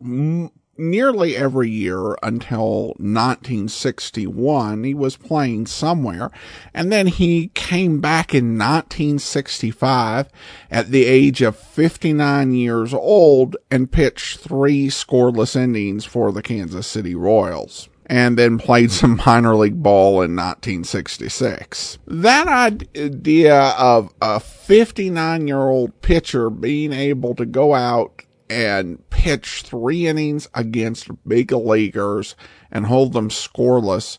m- 0.03 0.51
nearly 0.77 1.35
every 1.35 1.71
year 1.71 2.17
until 2.23 2.89
1961. 2.99 4.85
He 4.85 4.93
was 4.93 5.17
playing 5.17 5.65
somewhere. 5.65 6.31
And 6.75 6.93
then 6.93 7.07
he 7.07 7.49
came 7.55 8.03
back 8.03 8.35
in 8.35 8.59
1965 8.59 10.29
at 10.71 10.91
the 10.91 11.07
age 11.07 11.41
of 11.41 11.57
59 11.57 12.53
years 12.53 12.93
old 12.93 13.57
and 13.71 13.91
pitched 13.91 14.41
three 14.41 14.89
scoreless 14.89 15.57
innings 15.57 16.05
for 16.05 16.33
the 16.33 16.43
Kansas 16.43 16.87
City 16.87 17.15
Royals 17.15 17.89
and 18.07 18.39
then 18.39 18.59
played 18.59 18.91
some 18.91 19.21
minor 19.27 19.55
league 19.55 19.83
ball 19.83 20.23
in 20.23 20.37
1966. 20.37 21.99
That 22.07 22.47
idea 22.47 23.61
of 23.79 24.13
a 24.21 24.41
59 24.41 25.49
year 25.49 25.61
old 25.61 26.01
pitcher 26.03 26.51
being 26.51 26.93
able 26.93 27.35
to 27.37 27.47
go 27.47 27.75
out 27.75 28.23
and 28.51 29.09
pitch 29.11 29.63
three 29.63 30.07
innings 30.07 30.49
against 30.55 31.09
big 31.27 31.51
leaguers 31.51 32.37
and 32.71 32.87
hold 32.87 33.13
them 33.13 33.31
scoreless 33.31 34.19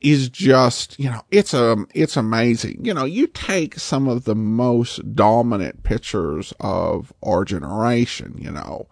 is 0.00 0.28
just, 0.28 0.98
you 0.98 1.10
know, 1.10 1.22
it's 1.30 1.54
a, 1.54 1.72
um, 1.72 1.88
it's 1.94 2.16
amazing. 2.16 2.84
You 2.84 2.92
know, 2.92 3.04
you 3.04 3.26
take 3.26 3.78
some 3.78 4.06
of 4.06 4.24
the 4.24 4.34
most 4.34 5.14
dominant 5.14 5.82
pitchers 5.82 6.52
of 6.60 7.12
our 7.22 7.44
generation, 7.44 8.36
you 8.38 8.52
know, 8.52 8.86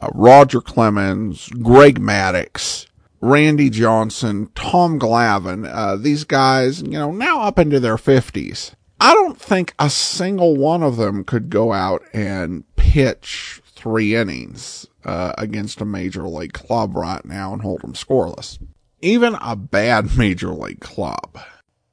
uh, 0.00 0.08
Roger 0.14 0.60
Clemens, 0.60 1.48
Greg 1.62 2.00
Maddux, 2.00 2.86
Randy 3.22 3.70
Johnson, 3.70 4.50
Tom 4.56 4.98
Glavine, 4.98 5.72
uh, 5.72 5.94
these 5.94 6.24
guys, 6.24 6.82
you 6.82 6.90
know, 6.90 7.12
now 7.12 7.42
up 7.42 7.56
into 7.56 7.78
their 7.78 7.96
50s. 7.96 8.74
I 9.00 9.14
don't 9.14 9.40
think 9.40 9.74
a 9.78 9.88
single 9.88 10.56
one 10.56 10.82
of 10.82 10.96
them 10.96 11.22
could 11.22 11.48
go 11.48 11.72
out 11.72 12.02
and 12.12 12.64
pitch 12.74 13.62
three 13.64 14.16
innings 14.16 14.88
uh, 15.04 15.34
against 15.38 15.80
a 15.80 15.84
major 15.84 16.26
league 16.26 16.52
club 16.52 16.96
right 16.96 17.24
now 17.24 17.52
and 17.52 17.62
hold 17.62 17.82
them 17.82 17.92
scoreless. 17.92 18.58
Even 19.00 19.36
a 19.40 19.54
bad 19.54 20.16
major 20.18 20.50
league 20.50 20.80
club. 20.80 21.38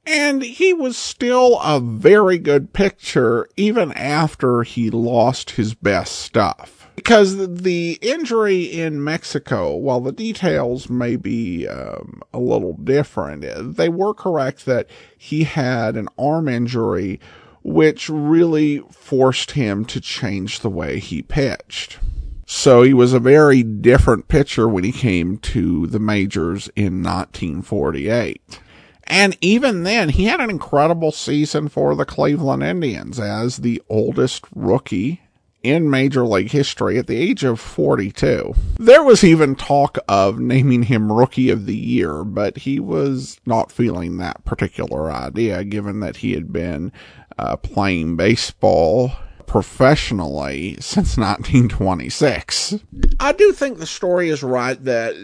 And 0.04 0.42
he 0.42 0.72
was 0.72 0.96
still 0.96 1.60
a 1.60 1.78
very 1.78 2.38
good 2.38 2.72
pitcher 2.72 3.48
even 3.56 3.92
after 3.92 4.64
he 4.64 4.90
lost 4.90 5.50
his 5.50 5.74
best 5.74 6.16
stuff 6.16 6.79
because 6.96 7.36
the 7.62 7.98
injury 8.02 8.64
in 8.64 9.02
Mexico, 9.02 9.74
while 9.74 10.00
the 10.00 10.12
details 10.12 10.88
may 10.90 11.16
be 11.16 11.66
um, 11.66 12.22
a 12.32 12.38
little 12.38 12.74
different, 12.74 13.44
they 13.76 13.88
were 13.88 14.14
correct 14.14 14.66
that 14.66 14.88
he 15.16 15.44
had 15.44 15.96
an 15.96 16.08
arm 16.18 16.48
injury 16.48 17.20
which 17.62 18.08
really 18.08 18.78
forced 18.90 19.52
him 19.52 19.84
to 19.84 20.00
change 20.00 20.60
the 20.60 20.70
way 20.70 20.98
he 20.98 21.22
pitched. 21.22 21.98
So 22.46 22.82
he 22.82 22.94
was 22.94 23.12
a 23.12 23.20
very 23.20 23.62
different 23.62 24.28
pitcher 24.28 24.68
when 24.68 24.82
he 24.82 24.92
came 24.92 25.38
to 25.38 25.86
the 25.86 26.00
majors 26.00 26.68
in 26.74 27.02
1948. 27.02 28.60
And 29.04 29.36
even 29.40 29.82
then, 29.82 30.08
he 30.08 30.24
had 30.24 30.40
an 30.40 30.50
incredible 30.50 31.12
season 31.12 31.68
for 31.68 31.94
the 31.94 32.04
Cleveland 32.04 32.62
Indians 32.62 33.20
as 33.20 33.58
the 33.58 33.82
oldest 33.88 34.44
rookie 34.54 35.20
in 35.62 35.90
Major 35.90 36.24
League 36.24 36.50
history 36.50 36.98
at 36.98 37.06
the 37.06 37.16
age 37.16 37.44
of 37.44 37.60
42. 37.60 38.54
There 38.78 39.02
was 39.02 39.24
even 39.24 39.56
talk 39.56 39.98
of 40.08 40.38
naming 40.38 40.84
him 40.84 41.12
Rookie 41.12 41.50
of 41.50 41.66
the 41.66 41.76
Year, 41.76 42.24
but 42.24 42.58
he 42.58 42.80
was 42.80 43.40
not 43.46 43.72
feeling 43.72 44.16
that 44.16 44.44
particular 44.44 45.12
idea 45.12 45.64
given 45.64 46.00
that 46.00 46.18
he 46.18 46.32
had 46.32 46.52
been 46.52 46.92
uh, 47.38 47.56
playing 47.56 48.16
baseball 48.16 49.12
professionally 49.50 50.76
since 50.78 51.16
1926. 51.16 52.76
I 53.18 53.32
do 53.32 53.50
think 53.50 53.78
the 53.78 53.86
story 53.86 54.28
is 54.28 54.44
right 54.44 54.82
that 54.84 55.16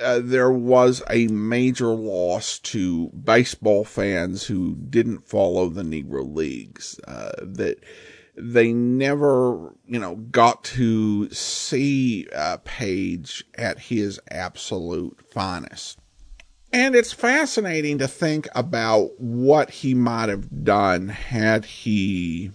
uh, 0.00 0.20
there 0.24 0.50
was 0.50 1.02
a 1.10 1.26
major 1.26 1.88
loss 1.88 2.58
to 2.60 3.08
baseball 3.08 3.84
fans 3.84 4.44
who 4.44 4.76
didn't 4.76 5.28
follow 5.28 5.68
the 5.68 5.82
Negro 5.82 6.34
Leagues. 6.34 6.98
Uh, 7.06 7.32
that 7.42 7.78
they 8.36 8.72
never, 8.72 9.74
you 9.86 9.98
know, 9.98 10.16
got 10.16 10.64
to 10.64 11.30
see 11.30 12.28
uh, 12.34 12.58
Paige 12.64 13.44
at 13.56 13.78
his 13.78 14.20
absolute 14.30 15.20
finest. 15.32 15.98
And 16.72 16.94
it's 16.94 17.12
fascinating 17.12 17.98
to 17.98 18.08
think 18.08 18.48
about 18.54 19.18
what 19.18 19.70
he 19.70 19.94
might 19.94 20.28
have 20.28 20.64
done 20.64 21.08
had 21.08 21.64
he 21.64 22.50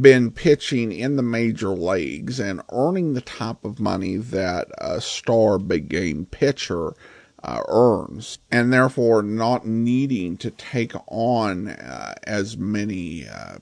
been 0.00 0.30
pitching 0.30 0.92
in 0.92 1.16
the 1.16 1.22
major 1.22 1.70
leagues 1.70 2.40
and 2.40 2.60
earning 2.72 3.14
the 3.14 3.20
type 3.20 3.64
of 3.64 3.80
money 3.80 4.16
that 4.16 4.68
a 4.78 5.00
star 5.00 5.58
big 5.58 5.88
game 5.88 6.26
pitcher 6.26 6.94
uh, 7.42 7.62
earns, 7.68 8.38
and 8.50 8.72
therefore 8.72 9.22
not 9.22 9.66
needing 9.66 10.36
to 10.38 10.50
take 10.50 10.92
on 11.06 11.68
uh, 11.68 12.14
as 12.24 12.56
many 12.56 13.28
uh, 13.28 13.58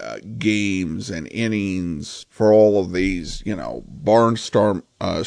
uh, 0.00 0.18
games 0.38 1.10
and 1.10 1.28
innings 1.30 2.26
for 2.30 2.52
all 2.52 2.80
of 2.80 2.92
these, 2.92 3.42
you 3.44 3.54
know, 3.54 3.84
barnstorm 4.02 4.82
uh, 5.00 5.22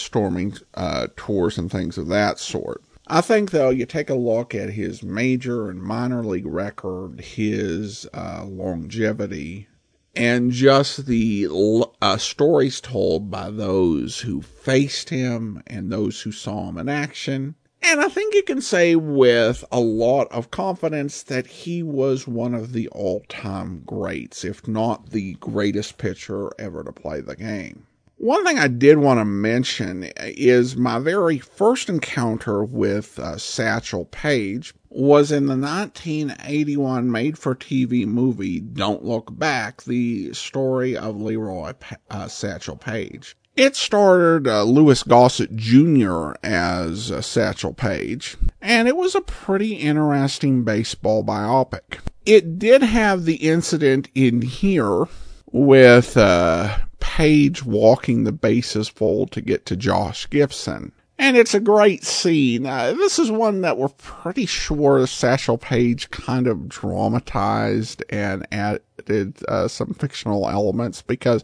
uh, 0.74 1.08
tours 1.16 1.58
and 1.58 1.72
things 1.72 1.98
of 1.98 2.08
that 2.08 2.40
sort. 2.40 2.84
I 3.08 3.22
think, 3.22 3.52
though, 3.52 3.70
you 3.70 3.86
take 3.86 4.10
a 4.10 4.16
look 4.16 4.56
at 4.56 4.72
his 4.72 5.04
major 5.04 5.70
and 5.70 5.82
minor 5.82 6.24
league 6.24 6.48
record, 6.48 7.22
his 7.22 8.08
uh, 8.16 8.46
longevity, 8.46 9.68
and 10.16 10.52
just 10.52 11.06
the 11.06 11.48
uh, 12.02 12.18
stories 12.18 12.82
told 12.82 13.30
by 13.30 13.52
those 13.52 14.20
who 14.20 14.42
faced 14.42 15.10
him 15.10 15.62
and 15.68 15.92
those 15.92 16.22
who 16.22 16.32
saw 16.32 16.70
him 16.70 16.78
in 16.80 16.90
action. 16.90 17.56
And 17.88 18.02
I 18.02 18.10
think 18.10 18.34
you 18.34 18.42
can 18.42 18.62
say 18.62 18.96
with 18.96 19.64
a 19.72 19.80
lot 19.80 20.32
of 20.32 20.50
confidence 20.50 21.22
that 21.22 21.46
he 21.46 21.84
was 21.84 22.28
one 22.28 22.56
of 22.56 22.74
the 22.74 22.88
all 22.88 23.24
time 23.30 23.84
greats, 23.86 24.44
if 24.44 24.68
not 24.68 25.12
the 25.12 25.36
greatest 25.36 26.00
pitcher 26.00 26.50
ever 26.58 26.84
to 26.84 26.92
play 26.92 27.22
the 27.22 27.36
game. 27.36 27.86
One 28.18 28.44
thing 28.44 28.58
I 28.58 28.70
did 28.70 28.98
want 28.98 29.20
to 29.20 29.26
mention 29.26 30.10
is 30.18 30.76
my 30.76 30.98
very 30.98 31.38
first 31.38 31.88
encounter 31.88 32.64
with 32.64 33.20
uh, 33.20 33.38
Satchel 33.38 34.06
Paige 34.06 34.74
was 34.90 35.32
in 35.32 35.46
the 35.46 35.56
1981 35.56 37.12
made 37.12 37.38
for 37.38 37.54
TV 37.54 38.08
movie 38.08 38.62
Don't 38.62 39.06
Look 39.06 39.38
Back, 39.38 39.84
the 39.84 40.34
story 40.34 40.98
of 40.98 41.22
Leroy 41.22 41.74
uh, 42.10 42.28
Satchel 42.30 42.78
Paige. 42.78 43.38
It 43.56 43.78
starred 43.78 44.50
uh, 44.50 44.64
Louis 44.64 45.02
Gossett 45.04 45.56
Jr. 45.56 46.34
as 46.44 47.10
uh, 47.10 47.22
Satchel 47.22 47.74
Paige, 47.74 48.36
and 48.62 48.90
it 48.90 48.98
was 48.98 49.16
a 49.16 49.22
pretty 49.22 49.76
interesting 49.76 50.66
baseball 50.66 51.24
biopic. 51.24 52.00
It 52.26 52.60
did 52.60 52.84
have 52.84 53.24
the 53.24 53.36
incident 53.36 54.10
in 54.14 54.42
here 54.42 55.06
with 55.54 56.18
uh, 56.18 56.80
Paige 57.00 57.64
walking 57.64 58.26
the 58.26 58.34
bases 58.34 58.90
full 58.90 59.26
to 59.28 59.40
get 59.40 59.66
to 59.68 59.78
Josh 59.78 60.30
Gibson. 60.30 60.92
And 61.18 61.38
it's 61.38 61.54
a 61.54 61.62
great 61.62 62.04
scene. 62.04 62.66
Uh, 62.66 62.92
this 62.92 63.18
is 63.18 63.32
one 63.32 63.62
that 63.62 63.78
we're 63.78 63.88
pretty 63.88 64.46
sure 64.46 65.08
Satchel 65.08 65.58
Paige 65.58 66.12
kind 66.12 66.48
of 66.48 66.68
dramatized 66.68 68.04
and 68.10 68.46
added 68.52 69.38
uh, 69.48 69.70
some 69.70 69.94
fictional 69.94 70.50
elements 70.50 71.02
because 71.02 71.42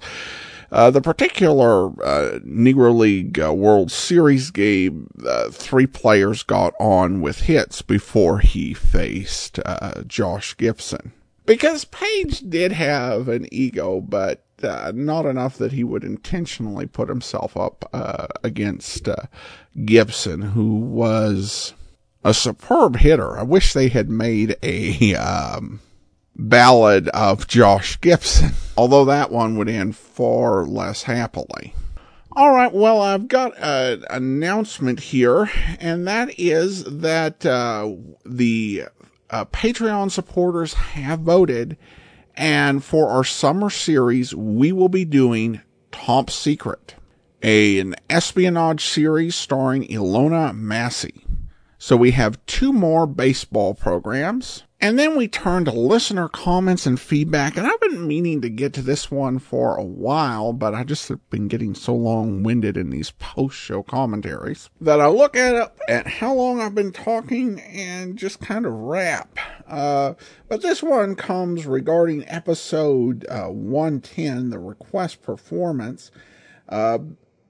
uh, 0.71 0.89
the 0.91 1.01
particular 1.01 1.87
uh, 2.03 2.39
Negro 2.45 2.95
League 2.97 3.39
uh, 3.39 3.53
World 3.53 3.91
Series 3.91 4.51
game, 4.51 5.07
uh, 5.27 5.49
three 5.49 5.87
players 5.87 6.43
got 6.43 6.73
on 6.79 7.21
with 7.21 7.41
hits 7.41 7.81
before 7.81 8.39
he 8.39 8.73
faced 8.73 9.59
Josh 10.07 10.55
Gibson. 10.57 11.13
Because 11.45 11.85
Paige 11.85 12.49
did 12.49 12.71
have 12.71 13.27
an 13.27 13.47
ego, 13.51 13.99
but 13.99 14.43
uh, 14.63 14.91
not 14.95 15.25
enough 15.25 15.57
that 15.57 15.71
he 15.71 15.83
would 15.83 16.03
intentionally 16.03 16.85
put 16.85 17.09
himself 17.09 17.57
up 17.57 17.89
uh, 17.93 18.27
against 18.43 19.07
uh, 19.07 19.15
Gibson, 19.85 20.41
who 20.41 20.75
was 20.75 21.73
a 22.23 22.33
superb 22.33 22.97
hitter. 22.97 23.37
I 23.37 23.43
wish 23.43 23.73
they 23.73 23.89
had 23.89 24.09
made 24.09 24.55
a 24.61 25.15
um, 25.15 25.81
ballad 26.35 27.07
of 27.09 27.47
Josh 27.47 27.99
Gibson, 28.01 28.51
although 28.77 29.05
that 29.05 29.31
one 29.31 29.57
would 29.57 29.69
end 29.69 29.95
far 29.95 30.65
less 30.65 31.03
happily. 31.03 31.73
All 32.33 32.53
right, 32.53 32.71
well, 32.71 33.01
I've 33.01 33.27
got 33.27 33.57
an 33.57 34.05
announcement 34.09 35.01
here, 35.01 35.49
and 35.81 36.07
that 36.07 36.39
is 36.39 36.85
that 36.85 37.45
uh, 37.45 37.91
the 38.25 38.85
uh, 39.29 39.45
Patreon 39.45 40.11
supporters 40.11 40.73
have 40.73 41.19
voted 41.19 41.77
and 42.35 42.83
for 42.83 43.09
our 43.09 43.23
summer 43.23 43.69
series, 43.69 44.33
we 44.33 44.71
will 44.71 44.89
be 44.89 45.05
doing 45.05 45.61
Top 45.91 46.29
Secret, 46.29 46.95
a, 47.43 47.79
an 47.79 47.95
espionage 48.09 48.85
series 48.85 49.35
starring 49.35 49.87
Ilona 49.87 50.55
Massey. 50.55 51.25
So 51.77 51.97
we 51.97 52.11
have 52.11 52.43
two 52.45 52.71
more 52.71 53.05
baseball 53.05 53.73
programs. 53.73 54.63
And 54.83 54.97
then 54.97 55.15
we 55.15 55.27
turn 55.27 55.65
to 55.65 55.71
listener 55.71 56.27
comments 56.27 56.87
and 56.87 56.99
feedback. 56.99 57.55
And 57.55 57.67
I've 57.67 57.79
been 57.79 58.07
meaning 58.07 58.41
to 58.41 58.49
get 58.49 58.73
to 58.73 58.81
this 58.81 59.11
one 59.11 59.37
for 59.37 59.75
a 59.75 59.83
while, 59.83 60.53
but 60.53 60.73
I 60.73 60.83
just 60.83 61.07
have 61.09 61.29
been 61.29 61.47
getting 61.47 61.75
so 61.75 61.93
long 61.93 62.41
winded 62.41 62.75
in 62.77 62.89
these 62.89 63.11
post 63.11 63.55
show 63.55 63.83
commentaries 63.83 64.71
that 64.81 64.99
I 64.99 65.05
look 65.05 65.37
at 65.37 65.75
at 65.87 66.07
how 66.07 66.33
long 66.33 66.59
I've 66.59 66.73
been 66.73 66.91
talking 66.91 67.59
and 67.59 68.17
just 68.17 68.39
kind 68.39 68.65
of 68.65 68.73
wrap. 68.73 69.37
Uh, 69.67 70.15
but 70.49 70.63
this 70.63 70.81
one 70.81 71.13
comes 71.13 71.67
regarding 71.67 72.27
episode 72.27 73.23
uh, 73.29 73.49
110, 73.49 74.49
the 74.49 74.57
request 74.57 75.21
performance. 75.21 76.09
Uh, 76.67 76.97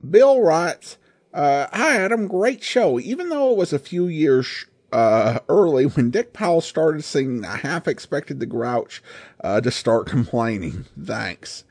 Bill 0.07 0.41
writes, 0.41 0.97
uh, 1.33 1.67
Hi, 1.71 1.95
Adam. 1.95 2.27
Great 2.27 2.61
show. 2.61 2.99
Even 2.99 3.29
though 3.29 3.51
it 3.51 3.57
was 3.57 3.71
a 3.71 3.79
few 3.79 4.07
years 4.07 4.65
uh, 4.91 5.39
early 5.49 5.85
when 5.85 6.11
Dick 6.11 6.33
Powell 6.33 6.61
started 6.61 7.03
singing, 7.03 7.45
I 7.45 7.57
half 7.57 7.87
expected 7.87 8.39
the 8.39 8.45
Grouch 8.45 9.01
uh, 9.43 9.61
to 9.61 9.71
start 9.71 10.07
complaining. 10.07 10.85
Thanks. 11.01 11.63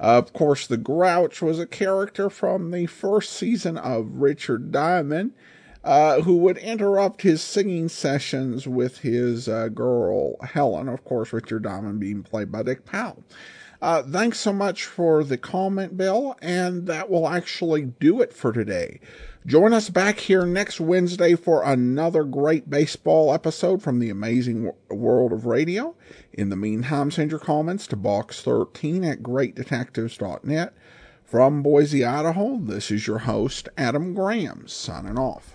Uh, 0.00 0.18
of 0.18 0.32
course, 0.32 0.66
the 0.66 0.76
Grouch 0.76 1.40
was 1.42 1.58
a 1.60 1.66
character 1.66 2.28
from 2.28 2.70
the 2.70 2.86
first 2.86 3.32
season 3.32 3.78
of 3.78 4.16
Richard 4.16 4.72
Diamond, 4.72 5.32
uh, 5.84 6.22
who 6.22 6.36
would 6.38 6.58
interrupt 6.58 7.22
his 7.22 7.42
singing 7.42 7.88
sessions 7.88 8.66
with 8.66 8.98
his 8.98 9.48
uh, 9.48 9.68
girl 9.68 10.36
Helen. 10.42 10.88
Of 10.88 11.04
course, 11.04 11.32
Richard 11.32 11.62
Diamond 11.62 12.00
being 12.00 12.22
played 12.22 12.50
by 12.50 12.62
Dick 12.62 12.84
Powell. 12.84 13.22
Uh, 13.80 14.02
thanks 14.02 14.38
so 14.38 14.52
much 14.52 14.84
for 14.84 15.24
the 15.24 15.36
comment, 15.36 15.96
Bill, 15.96 16.36
and 16.40 16.86
that 16.86 17.10
will 17.10 17.28
actually 17.28 17.82
do 17.82 18.20
it 18.20 18.32
for 18.32 18.52
today. 18.52 19.00
Join 19.44 19.72
us 19.72 19.90
back 19.90 20.20
here 20.20 20.46
next 20.46 20.80
Wednesday 20.80 21.34
for 21.34 21.64
another 21.64 22.22
great 22.22 22.70
baseball 22.70 23.34
episode 23.34 23.82
from 23.82 23.98
the 23.98 24.08
amazing 24.08 24.70
world 24.88 25.32
of 25.32 25.46
radio. 25.46 25.96
In 26.32 26.48
the 26.48 26.54
meantime, 26.54 27.10
send 27.10 27.32
your 27.32 27.40
comments 27.40 27.88
to 27.88 27.96
box13 27.96 29.04
at 29.04 29.20
greatdetectives.net. 29.20 30.74
From 31.24 31.60
Boise, 31.60 32.04
Idaho, 32.04 32.58
this 32.58 32.92
is 32.92 33.08
your 33.08 33.18
host, 33.18 33.68
Adam 33.76 34.14
Graham, 34.14 34.68
signing 34.68 35.18
off. 35.18 35.51